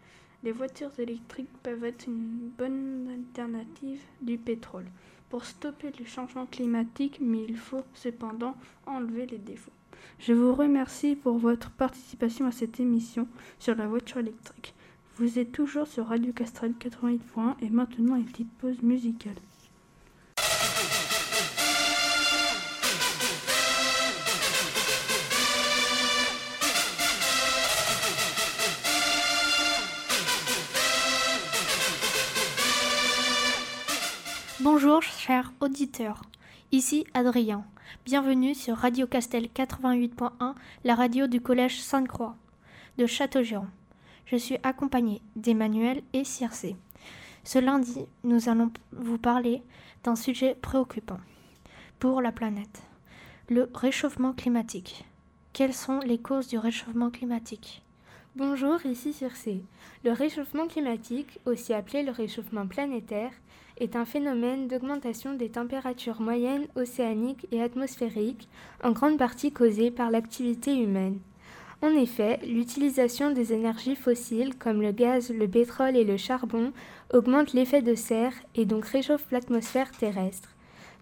Les 0.45 0.53
voitures 0.53 0.93
électriques 1.01 1.51
peuvent 1.65 1.83
être 1.83 2.07
une 2.07 2.53
bonne 2.57 3.09
alternative 3.13 4.01
du 4.23 4.39
pétrole 4.39 4.87
pour 5.31 5.45
stopper 5.45 5.91
le 5.99 6.05
changement 6.05 6.47
climatique, 6.47 7.19
mais 7.21 7.45
il 7.49 7.57
faut 7.57 7.83
cependant 7.95 8.55
enlever 8.87 9.27
les 9.27 9.39
défauts. 9.39 9.73
Je 10.19 10.33
vous 10.33 10.55
remercie 10.55 11.17
pour 11.17 11.39
votre 11.39 11.71
participation 11.71 12.47
à 12.47 12.53
cette 12.53 12.81
émission 12.81 13.29
sur 13.59 13.75
la 13.75 13.87
voiture 13.87 14.19
électrique. 14.19 14.75
Vous 15.17 15.39
êtes 15.39 15.53
toujours 15.53 15.87
sur 15.87 16.07
Radio 16.07 16.33
Castrel 16.33 16.73
88.1 16.73 17.55
et 17.63 17.71
maintenant 17.71 18.17
une 18.17 18.25
petite 18.25 18.53
pause 18.59 18.83
musicale. 18.83 19.35
Bonjour 34.61 35.03
chers 35.03 35.53
auditeurs, 35.61 36.23
ici 36.75 37.07
Adrien. 37.15 37.65
Bienvenue 38.05 38.53
sur 38.53 38.77
Radio 38.77 39.07
Castel 39.07 39.47
88.1, 39.47 40.57
la 40.83 40.97
radio 40.97 41.29
du 41.29 41.41
collège 41.41 41.81
Sainte-Croix 41.81 42.35
de 42.99 43.07
Châteaugiron. 43.07 43.69
Je 44.27 44.35
suis 44.35 44.59
accompagnée 44.65 45.23
d'Emmanuel 45.37 46.03
et 46.15 46.25
Circé. 46.25 46.75
Ce 47.45 47.61
lundi, 47.61 48.05
nous 48.25 48.49
allons 48.49 48.73
vous 48.91 49.19
parler 49.19 49.63
d'un 50.03 50.17
sujet 50.17 50.57
préoccupant 50.61 51.21
pour 52.01 52.21
la 52.21 52.33
planète, 52.33 52.83
le 53.49 53.71
réchauffement 53.73 54.33
climatique. 54.33 55.05
Quelles 55.53 55.75
sont 55.75 56.01
les 56.01 56.19
causes 56.19 56.49
du 56.49 56.59
réchauffement 56.59 57.11
climatique? 57.11 57.85
Bonjour, 58.35 58.85
ici 58.85 59.13
Circé. 59.13 59.63
Le 60.03 60.11
réchauffement 60.11 60.67
climatique, 60.67 61.39
aussi 61.47 61.73
appelé 61.73 62.03
le 62.03 62.11
réchauffement 62.11 62.67
planétaire, 62.67 63.31
est 63.79 63.97
un 63.97 64.05
phénomène 64.05 64.69
d'augmentation 64.69 65.35
des 65.35 65.49
températures 65.49 66.21
moyennes 66.21 66.67
océaniques 66.77 67.47
et 67.53 67.63
atmosphériques, 67.63 68.49
en 68.83 68.93
grande 68.93 69.19
partie 69.19 69.53
causé 69.53 69.91
par 69.91 70.11
l'activité 70.11 70.75
humaine. 70.75 71.19
En 71.83 71.91
effet, 71.91 72.41
l'utilisation 72.47 73.31
des 73.31 73.53
énergies 73.53 73.97
fossiles 73.97 74.57
comme 74.57 74.81
le 74.81 74.93
gaz, 74.93 75.31
le 75.31 75.47
pétrole 75.47 75.97
et 75.97 76.05
le 76.05 76.17
charbon 76.17 76.73
augmente 77.13 77.53
l'effet 77.53 77.83
de 77.83 77.95
serre 77.95 78.33
et 78.55 78.65
donc 78.65 78.87
réchauffe 78.87 79.31
l'atmosphère 79.31 79.91
terrestre. 79.91 80.49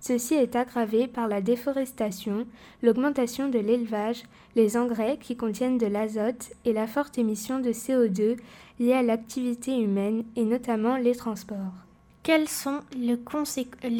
Ceci 0.01 0.35
est 0.35 0.57
aggravé 0.57 1.07
par 1.07 1.29
la 1.29 1.41
déforestation, 1.41 2.49
l'augmentation 2.83 3.49
de 3.49 3.61
l'élevage, 3.61 4.25
les 4.57 4.77
engrais 4.77 5.19
qui 5.19 5.37
contiennent 5.37 5.79
de 5.79 5.87
l'azote 5.87 6.51
et 6.65 6.73
la 6.73 6.89
forte 6.89 7.19
émission 7.19 7.61
de 7.61 7.71
CO2 7.71 8.37
liée 8.81 8.95
à 8.95 9.03
l'activité 9.03 9.79
humaine 9.79 10.25
et 10.35 10.45
notamment 10.45 10.97
les 10.97 11.15
transports. 11.15 11.87
Quelles 12.23 12.49
sont 12.49 12.83
les, 12.97 13.19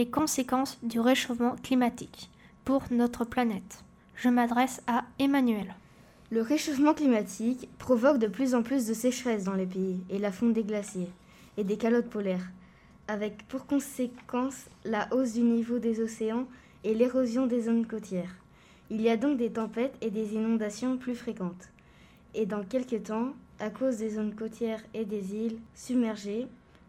conséquences 0.07 0.79
du 0.85 1.01
réchauffement 1.01 1.57
climatique 1.57 2.31
pour 2.65 2.85
notre 2.93 3.25
planète? 3.25 3.83
Je 4.15 4.29
m'adresse 4.29 4.81
à 4.87 5.03
Emmanuel. 5.19 5.75
Le 6.31 6.41
réchauffement 6.41 6.95
climatique 6.95 7.69
provoque 7.79 8.21
de 8.21 8.29
plus 8.29 8.55
en 8.55 8.63
plus 8.63 8.87
de 8.87 8.95
sécheresse 8.95 9.43
dans 9.43 9.55
les 9.55 9.67
pays 9.67 9.99
et 10.09 10.21
la 10.21 10.31
fonte 10.31 10.53
des 10.53 10.63
glaciers 10.63 11.11
et 11.57 11.65
des 11.65 11.77
calottes 11.77 12.11
polaires 12.11 12.49
avec 13.09 13.43
pour 13.49 13.67
conséquence 13.67 14.67
la 14.85 15.13
hausse 15.13 15.33
du 15.33 15.43
niveau 15.43 15.81
des 15.81 16.01
océans 16.01 16.47
et 16.85 16.95
l'érosion 16.95 17.49
des 17.49 17.63
zones 17.63 17.87
côtières. 17.89 18.37
Il 18.89 19.01
y 19.01 19.09
a 19.09 19.17
donc 19.17 19.37
des 19.37 19.51
tempêtes 19.51 19.97
et 20.01 20.11
des 20.11 20.35
inondations 20.35 20.97
plus 20.97 21.17
fréquentes. 21.17 21.71
Et 22.37 22.47
dans 22.47 22.63
quelques 22.63 23.03
temps, 23.03 23.33
à 23.59 23.71
cause 23.71 23.97
des 23.97 24.11
zones 24.11 24.37
côtières 24.37 24.85
et 24.95 25.05
des 25.05 25.35
îles 25.35 25.59
submergées, 25.75 26.47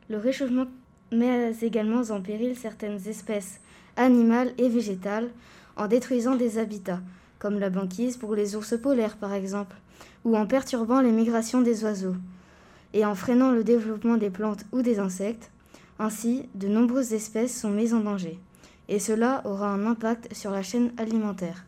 le 0.09 0.17
réchauffement 0.17 0.67
met 1.13 1.53
également 1.61 2.01
en 2.09 2.21
péril 2.21 2.57
certaines 2.57 3.07
espèces 3.07 3.59
animales 3.97 4.53
et 4.57 4.69
végétales 4.69 5.29
en 5.75 5.87
détruisant 5.87 6.35
des 6.35 6.57
habitats, 6.57 7.01
comme 7.39 7.59
la 7.59 7.69
banquise 7.69 8.17
pour 8.17 8.35
les 8.35 8.55
ours 8.55 8.75
polaires 8.81 9.17
par 9.17 9.33
exemple, 9.33 9.75
ou 10.25 10.35
en 10.35 10.45
perturbant 10.45 11.01
les 11.01 11.11
migrations 11.11 11.61
des 11.61 11.83
oiseaux, 11.83 12.15
et 12.93 13.05
en 13.05 13.15
freinant 13.15 13.51
le 13.51 13.63
développement 13.63 14.17
des 14.17 14.29
plantes 14.29 14.65
ou 14.71 14.81
des 14.81 14.99
insectes, 14.99 15.51
ainsi, 15.99 16.49
de 16.55 16.67
nombreuses 16.67 17.13
espèces 17.13 17.59
sont 17.59 17.69
mises 17.69 17.93
en 17.93 17.99
danger, 18.01 18.39
et 18.89 18.99
cela 18.99 19.41
aura 19.45 19.69
un 19.69 19.85
impact 19.85 20.33
sur 20.33 20.51
la 20.51 20.63
chaîne 20.63 20.91
alimentaire. 20.97 21.65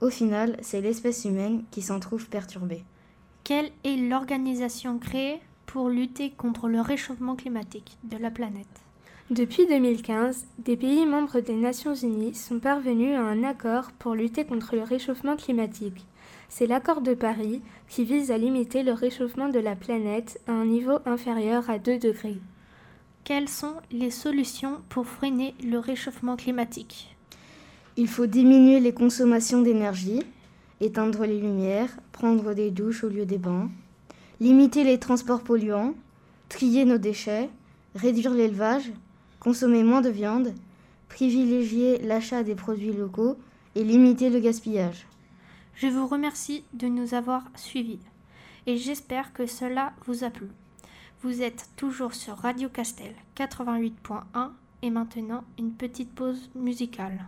Au 0.00 0.10
final, 0.10 0.56
c'est 0.60 0.80
l'espèce 0.80 1.24
humaine 1.24 1.62
qui 1.70 1.82
s'en 1.82 2.00
trouve 2.00 2.28
perturbée. 2.28 2.84
Quelle 3.42 3.70
est 3.84 3.96
l'organisation 3.96 4.98
créée? 4.98 5.40
Pour 5.74 5.88
lutter 5.88 6.30
contre 6.30 6.68
le 6.68 6.80
réchauffement 6.80 7.34
climatique 7.34 7.98
de 8.04 8.16
la 8.16 8.30
planète 8.30 8.84
Depuis 9.30 9.66
2015, 9.66 10.46
des 10.60 10.76
pays 10.76 11.04
membres 11.04 11.40
des 11.40 11.56
Nations 11.56 11.96
Unies 11.96 12.36
sont 12.36 12.60
parvenus 12.60 13.16
à 13.16 13.22
un 13.22 13.42
accord 13.42 13.90
pour 13.98 14.14
lutter 14.14 14.44
contre 14.44 14.76
le 14.76 14.84
réchauffement 14.84 15.34
climatique. 15.34 16.06
C'est 16.48 16.68
l'accord 16.68 17.00
de 17.00 17.12
Paris 17.12 17.60
qui 17.88 18.04
vise 18.04 18.30
à 18.30 18.38
limiter 18.38 18.84
le 18.84 18.92
réchauffement 18.92 19.48
de 19.48 19.58
la 19.58 19.74
planète 19.74 20.40
à 20.46 20.52
un 20.52 20.64
niveau 20.64 21.00
inférieur 21.06 21.68
à 21.68 21.80
2 21.80 21.98
degrés. 21.98 22.38
Quelles 23.24 23.48
sont 23.48 23.74
les 23.90 24.12
solutions 24.12 24.76
pour 24.90 25.08
freiner 25.08 25.56
le 25.60 25.80
réchauffement 25.80 26.36
climatique? 26.36 27.16
Il 27.96 28.06
faut 28.06 28.26
diminuer 28.26 28.78
les 28.78 28.94
consommations 28.94 29.60
d'énergie, 29.60 30.22
éteindre 30.80 31.24
les 31.24 31.40
lumières, 31.40 31.90
prendre 32.12 32.54
des 32.54 32.70
douches 32.70 33.02
au 33.02 33.08
lieu 33.08 33.26
des 33.26 33.38
bains, 33.38 33.70
limiter 34.40 34.84
les 34.84 34.98
transports 34.98 35.42
polluants, 35.42 35.94
trier 36.48 36.84
nos 36.84 36.98
déchets, 36.98 37.50
réduire 37.94 38.34
l'élevage, 38.34 38.92
consommer 39.40 39.82
moins 39.82 40.00
de 40.00 40.10
viande, 40.10 40.54
privilégier 41.08 41.98
l'achat 41.98 42.42
des 42.42 42.54
produits 42.54 42.92
locaux 42.92 43.36
et 43.74 43.84
limiter 43.84 44.30
le 44.30 44.40
gaspillage. 44.40 45.06
Je 45.76 45.86
vous 45.88 46.06
remercie 46.06 46.64
de 46.72 46.86
nous 46.86 47.14
avoir 47.14 47.44
suivis. 47.56 48.00
et 48.66 48.76
j'espère 48.76 49.32
que 49.32 49.46
cela 49.46 49.92
vous 50.06 50.24
a 50.24 50.30
plu. 50.30 50.48
Vous 51.22 51.42
êtes 51.42 51.68
toujours 51.76 52.14
sur 52.14 52.36
Radio 52.36 52.68
Castel 52.68 53.14
88.1 53.36 54.50
et 54.82 54.90
maintenant 54.90 55.44
une 55.58 55.72
petite 55.72 56.14
pause 56.14 56.50
musicale. 56.54 57.26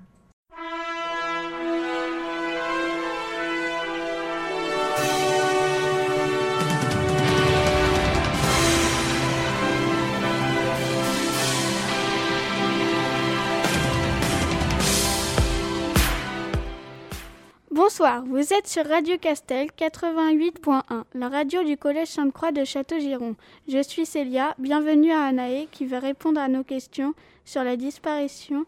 Bonsoir, 17.77 18.25
vous 18.25 18.55
êtes 18.55 18.67
sur 18.67 18.87
Radio 18.87 19.19
Castel 19.21 19.69
88.1, 19.79 21.03
la 21.13 21.29
radio 21.29 21.63
du 21.63 21.77
Collège 21.77 22.09
Sainte-Croix 22.09 22.51
de 22.51 22.65
Château-Giron. 22.65 23.37
Je 23.69 23.83
suis 23.83 24.07
Célia, 24.07 24.55
bienvenue 24.59 25.13
à 25.13 25.25
Anaé 25.25 25.69
qui 25.71 25.85
va 25.85 25.99
répondre 25.99 26.41
à 26.41 26.49
nos 26.49 26.65
questions 26.65 27.13
sur 27.45 27.63
la 27.65 27.77
disparition 27.77 28.65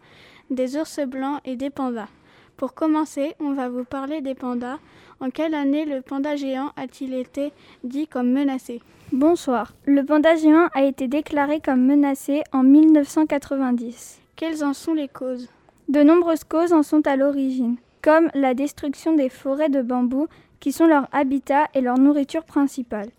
des 0.50 0.76
ours 0.76 1.00
blancs 1.06 1.40
et 1.46 1.56
des 1.56 1.70
pandas. 1.70 2.10
Pour 2.58 2.74
commencer, 2.74 3.34
on 3.40 3.54
va 3.54 3.70
vous 3.70 3.84
parler 3.84 4.20
des 4.20 4.34
pandas. 4.34 4.78
En 5.20 5.30
quelle 5.30 5.54
année 5.54 5.86
le 5.86 6.02
panda 6.02 6.36
géant 6.36 6.72
a-t-il 6.76 7.14
été 7.14 7.54
dit 7.84 8.08
comme 8.08 8.30
menacé? 8.30 8.82
Bonsoir. 9.12 9.72
Le 9.86 10.04
panda 10.04 10.36
géant 10.36 10.68
a 10.74 10.82
été 10.82 11.08
déclaré 11.08 11.62
comme 11.62 11.86
menacé 11.86 12.42
en 12.52 12.62
1990. 12.62 14.20
Quelles 14.36 14.62
en 14.62 14.74
sont 14.74 14.92
les 14.92 15.08
causes? 15.08 15.48
De 15.88 16.02
nombreuses 16.02 16.44
causes 16.44 16.74
en 16.74 16.82
sont 16.82 17.06
à 17.06 17.16
l'origine 17.16 17.78
comme 18.08 18.30
la 18.32 18.54
destruction 18.54 19.14
des 19.14 19.28
forêts 19.28 19.68
de 19.68 19.82
bambou 19.82 20.28
qui 20.60 20.72
sont 20.72 20.86
leur 20.86 21.08
habitat 21.12 21.68
et 21.74 21.82
leur 21.82 21.98
nourriture 21.98 22.42
principale. 22.42 23.10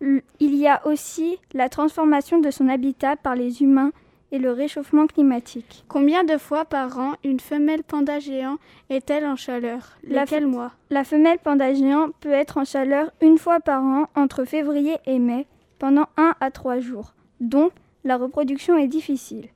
Il 0.00 0.54
y 0.54 0.66
a 0.66 0.80
aussi 0.86 1.36
la 1.52 1.68
transformation 1.68 2.38
de 2.38 2.50
son 2.50 2.66
habitat 2.68 3.16
par 3.16 3.34
les 3.34 3.60
humains 3.60 3.92
et 4.30 4.38
le 4.38 4.50
réchauffement 4.50 5.06
climatique. 5.06 5.84
Combien 5.86 6.24
de 6.24 6.38
fois 6.38 6.64
par 6.64 6.98
an 6.98 7.12
une 7.24 7.40
femelle 7.40 7.84
panda 7.84 8.20
géant 8.20 8.56
est-elle 8.88 9.26
en 9.26 9.36
chaleur? 9.36 9.98
Lesquels 10.02 10.46
mois? 10.46 10.72
La 10.88 11.04
femelle 11.04 11.38
panda 11.38 11.74
géant 11.74 12.08
peut 12.20 12.32
être 12.32 12.56
en 12.56 12.64
chaleur 12.64 13.10
une 13.20 13.36
fois 13.36 13.60
par 13.60 13.82
an 13.82 14.06
entre 14.16 14.46
février 14.46 14.96
et 15.04 15.18
mai 15.18 15.46
pendant 15.78 16.06
un 16.16 16.34
à 16.40 16.50
trois 16.50 16.80
jours. 16.80 17.12
Donc, 17.40 17.72
la 18.02 18.16
reproduction 18.16 18.78
est 18.78 18.88
difficile. 18.88 19.48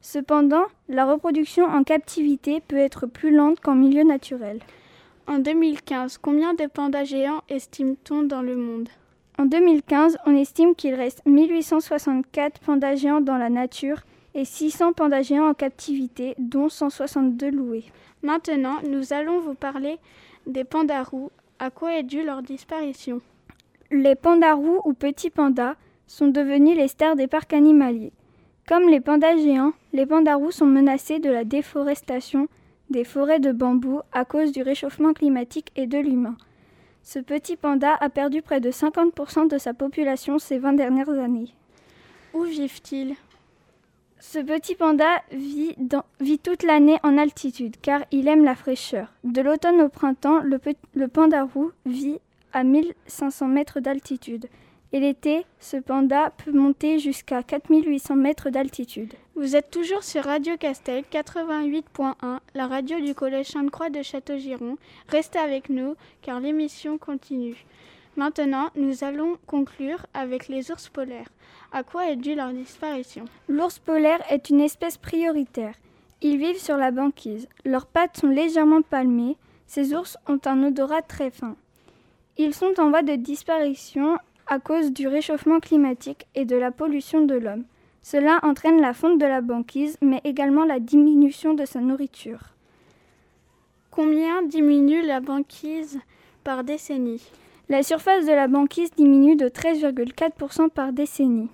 Cependant, 0.00 0.64
la 0.88 1.04
reproduction 1.04 1.64
en 1.66 1.84
captivité 1.84 2.60
peut 2.60 2.78
être 2.78 3.06
plus 3.06 3.34
lente 3.34 3.60
qu'en 3.60 3.74
milieu 3.74 4.02
naturel. 4.02 4.60
En 5.26 5.38
2015, 5.38 6.18
combien 6.18 6.54
de 6.54 6.66
pandas 6.66 7.04
géants 7.04 7.42
estime-t-on 7.48 8.22
dans 8.22 8.42
le 8.42 8.56
monde? 8.56 8.88
En 9.38 9.44
2015, 9.44 10.18
on 10.26 10.34
estime 10.34 10.74
qu'il 10.74 10.94
reste 10.94 11.24
1864 11.26 12.60
pandas 12.60 12.96
géants 12.96 13.20
dans 13.20 13.36
la 13.36 13.50
nature 13.50 14.00
et 14.34 14.44
600 14.44 14.92
pandas 14.94 15.22
géants 15.22 15.48
en 15.48 15.54
captivité, 15.54 16.34
dont 16.38 16.68
162 16.68 17.50
loués. 17.50 17.84
Maintenant, 18.22 18.76
nous 18.88 19.12
allons 19.12 19.40
vous 19.40 19.54
parler 19.54 19.98
des 20.46 20.64
pandas 20.64 21.02
roux. 21.02 21.30
À 21.58 21.70
quoi 21.70 21.94
est 21.94 22.02
due 22.02 22.24
leur 22.24 22.42
disparition? 22.42 23.20
Les 23.90 24.14
pandas 24.14 24.54
roux 24.54 24.80
ou 24.84 24.94
petits 24.94 25.30
pandas 25.30 25.74
sont 26.06 26.28
devenus 26.28 26.76
les 26.76 26.88
stars 26.88 27.16
des 27.16 27.26
parcs 27.26 27.52
animaliers. 27.52 28.12
Comme 28.68 28.88
les 28.88 29.00
pandas 29.00 29.36
géants, 29.36 29.72
les 29.92 30.06
pandas 30.06 30.36
roux 30.36 30.50
sont 30.52 30.66
menacés 30.66 31.18
de 31.18 31.30
la 31.30 31.44
déforestation 31.44 32.48
des 32.90 33.04
forêts 33.04 33.40
de 33.40 33.52
bambou 33.52 34.00
à 34.12 34.24
cause 34.24 34.52
du 34.52 34.62
réchauffement 34.62 35.12
climatique 35.12 35.72
et 35.76 35.86
de 35.86 35.98
l'humain. 35.98 36.36
Ce 37.02 37.18
petit 37.18 37.56
panda 37.56 37.94
a 37.94 38.08
perdu 38.10 38.42
près 38.42 38.60
de 38.60 38.70
50% 38.70 39.48
de 39.48 39.58
sa 39.58 39.74
population 39.74 40.38
ces 40.38 40.58
20 40.58 40.74
dernières 40.74 41.10
années. 41.10 41.54
Où 42.34 42.42
vivent-ils? 42.42 43.16
Ce 44.18 44.38
petit 44.38 44.74
panda 44.74 45.08
vit, 45.32 45.74
vit 46.20 46.38
toute 46.38 46.62
l'année 46.62 46.98
en 47.02 47.16
altitude 47.16 47.76
car 47.80 48.02
il 48.10 48.28
aime 48.28 48.44
la 48.44 48.54
fraîcheur. 48.54 49.12
De 49.24 49.40
l'automne 49.40 49.80
au 49.80 49.88
printemps, 49.88 50.40
le, 50.40 50.60
le 50.94 51.08
panda 51.08 51.44
roux 51.44 51.72
vit 51.86 52.18
à 52.52 52.62
1500 52.62 53.48
mètres 53.48 53.80
d'altitude 53.80 54.46
et 54.92 55.00
l'été, 55.00 55.44
ce 55.60 55.76
panda 55.76 56.30
peut 56.30 56.52
monter 56.52 56.98
jusqu'à 56.98 57.42
4800 57.42 58.16
mètres 58.16 58.50
d'altitude. 58.50 59.14
Vous 59.36 59.54
êtes 59.54 59.70
toujours 59.70 60.02
sur 60.02 60.24
Radio 60.24 60.56
Castel 60.56 61.04
88.1, 61.10 62.38
la 62.54 62.66
radio 62.66 63.00
du 63.00 63.14
Collège 63.14 63.46
Sainte-Croix 63.46 63.90
de 63.90 64.02
Château-Giron. 64.02 64.76
Restez 65.08 65.38
avec 65.38 65.70
nous 65.70 65.94
car 66.22 66.40
l'émission 66.40 66.98
continue. 66.98 67.64
Maintenant, 68.16 68.70
nous 68.74 69.04
allons 69.04 69.38
conclure 69.46 70.04
avec 70.12 70.48
les 70.48 70.70
ours 70.72 70.88
polaires. 70.88 71.28
À 71.72 71.84
quoi 71.84 72.10
est 72.10 72.16
due 72.16 72.34
leur 72.34 72.52
disparition? 72.52 73.24
L'ours 73.48 73.78
polaire 73.78 74.20
est 74.28 74.50
une 74.50 74.60
espèce 74.60 74.98
prioritaire. 74.98 75.74
Ils 76.20 76.36
vivent 76.36 76.60
sur 76.60 76.76
la 76.76 76.90
banquise. 76.90 77.48
Leurs 77.64 77.86
pattes 77.86 78.18
sont 78.18 78.28
légèrement 78.28 78.82
palmées. 78.82 79.36
Ces 79.66 79.94
ours 79.94 80.18
ont 80.26 80.40
un 80.44 80.64
odorat 80.64 81.02
très 81.02 81.30
fin. 81.30 81.56
Ils 82.36 82.54
sont 82.54 82.78
en 82.78 82.90
voie 82.90 83.02
de 83.02 83.14
disparition 83.14 84.18
à 84.50 84.58
cause 84.58 84.92
du 84.92 85.06
réchauffement 85.06 85.60
climatique 85.60 86.26
et 86.34 86.44
de 86.44 86.56
la 86.56 86.72
pollution 86.72 87.24
de 87.24 87.34
l'homme. 87.36 87.64
Cela 88.02 88.40
entraîne 88.42 88.80
la 88.80 88.92
fonte 88.92 89.18
de 89.18 89.24
la 89.24 89.40
banquise, 89.40 89.96
mais 90.02 90.20
également 90.24 90.64
la 90.64 90.80
diminution 90.80 91.54
de 91.54 91.64
sa 91.64 91.80
nourriture. 91.80 92.40
Combien 93.90 94.42
diminue 94.42 95.02
la 95.02 95.20
banquise 95.20 96.00
par 96.42 96.64
décennie? 96.64 97.22
La 97.68 97.84
surface 97.84 98.26
de 98.26 98.32
la 98.32 98.48
banquise 98.48 98.90
diminue 98.96 99.36
de 99.36 99.48
13,4% 99.48 100.68
par 100.70 100.92
décennie. 100.92 101.48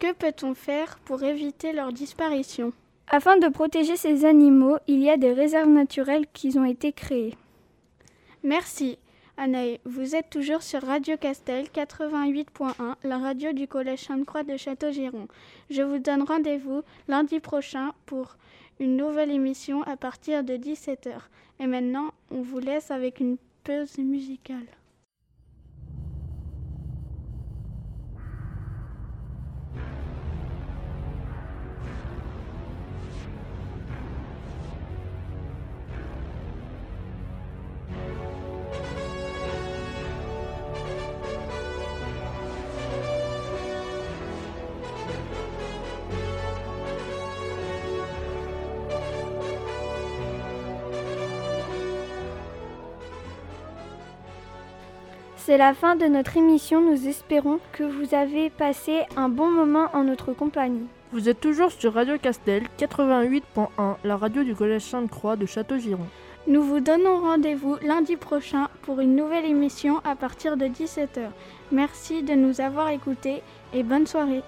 Que 0.00 0.12
peut-on 0.12 0.54
faire 0.54 0.98
pour 1.04 1.22
éviter 1.22 1.72
leur 1.72 1.92
disparition? 1.92 2.72
Afin 3.06 3.36
de 3.36 3.48
protéger 3.48 3.96
ces 3.96 4.24
animaux, 4.24 4.78
il 4.88 5.00
y 5.00 5.10
a 5.10 5.16
des 5.16 5.32
réserves 5.32 5.68
naturelles 5.68 6.26
qui 6.32 6.58
ont 6.58 6.64
été 6.64 6.92
créées. 6.92 7.36
Merci. 8.42 8.98
Anaï, 9.36 9.80
vous 9.84 10.14
êtes 10.14 10.28
toujours 10.28 10.62
sur 10.62 10.82
Radio 10.82 11.16
Castel 11.16 11.66
88.1, 11.66 12.96
la 13.04 13.18
radio 13.18 13.52
du 13.52 13.66
Collège 13.66 14.00
Sainte-Croix 14.00 14.42
de 14.42 14.56
Château-Giron. 14.56 15.28
Je 15.70 15.82
vous 15.82 15.98
donne 15.98 16.22
rendez-vous 16.22 16.82
lundi 17.08 17.40
prochain 17.40 17.92
pour 18.06 18.36
une 18.80 18.96
nouvelle 18.96 19.30
émission 19.30 19.82
à 19.84 19.96
partir 19.96 20.44
de 20.44 20.54
17h. 20.54 21.12
Et 21.58 21.66
maintenant, 21.66 22.12
on 22.30 22.42
vous 22.42 22.58
laisse 22.58 22.90
avec 22.90 23.20
une 23.20 23.38
pause 23.64 23.98
musicale. 23.98 24.66
C'est 55.50 55.58
la 55.58 55.74
fin 55.74 55.96
de 55.96 56.06
notre 56.06 56.36
émission. 56.36 56.80
Nous 56.80 57.08
espérons 57.08 57.58
que 57.72 57.82
vous 57.82 58.14
avez 58.14 58.50
passé 58.50 59.00
un 59.16 59.28
bon 59.28 59.50
moment 59.50 59.88
en 59.94 60.04
notre 60.04 60.32
compagnie. 60.32 60.86
Vous 61.10 61.28
êtes 61.28 61.40
toujours 61.40 61.72
sur 61.72 61.94
Radio 61.94 62.18
Castel 62.18 62.62
88.1, 62.78 63.96
la 64.04 64.16
radio 64.16 64.44
du 64.44 64.54
Collège 64.54 64.82
Sainte-Croix 64.82 65.34
de 65.34 65.46
Château-Giron. 65.46 66.06
Nous 66.46 66.62
vous 66.62 66.78
donnons 66.78 67.18
rendez-vous 67.18 67.78
lundi 67.82 68.14
prochain 68.14 68.68
pour 68.82 69.00
une 69.00 69.16
nouvelle 69.16 69.44
émission 69.44 69.98
à 70.04 70.14
partir 70.14 70.56
de 70.56 70.66
17h. 70.66 71.30
Merci 71.72 72.22
de 72.22 72.34
nous 72.34 72.60
avoir 72.60 72.90
écoutés 72.90 73.42
et 73.74 73.82
bonne 73.82 74.06
soirée. 74.06 74.44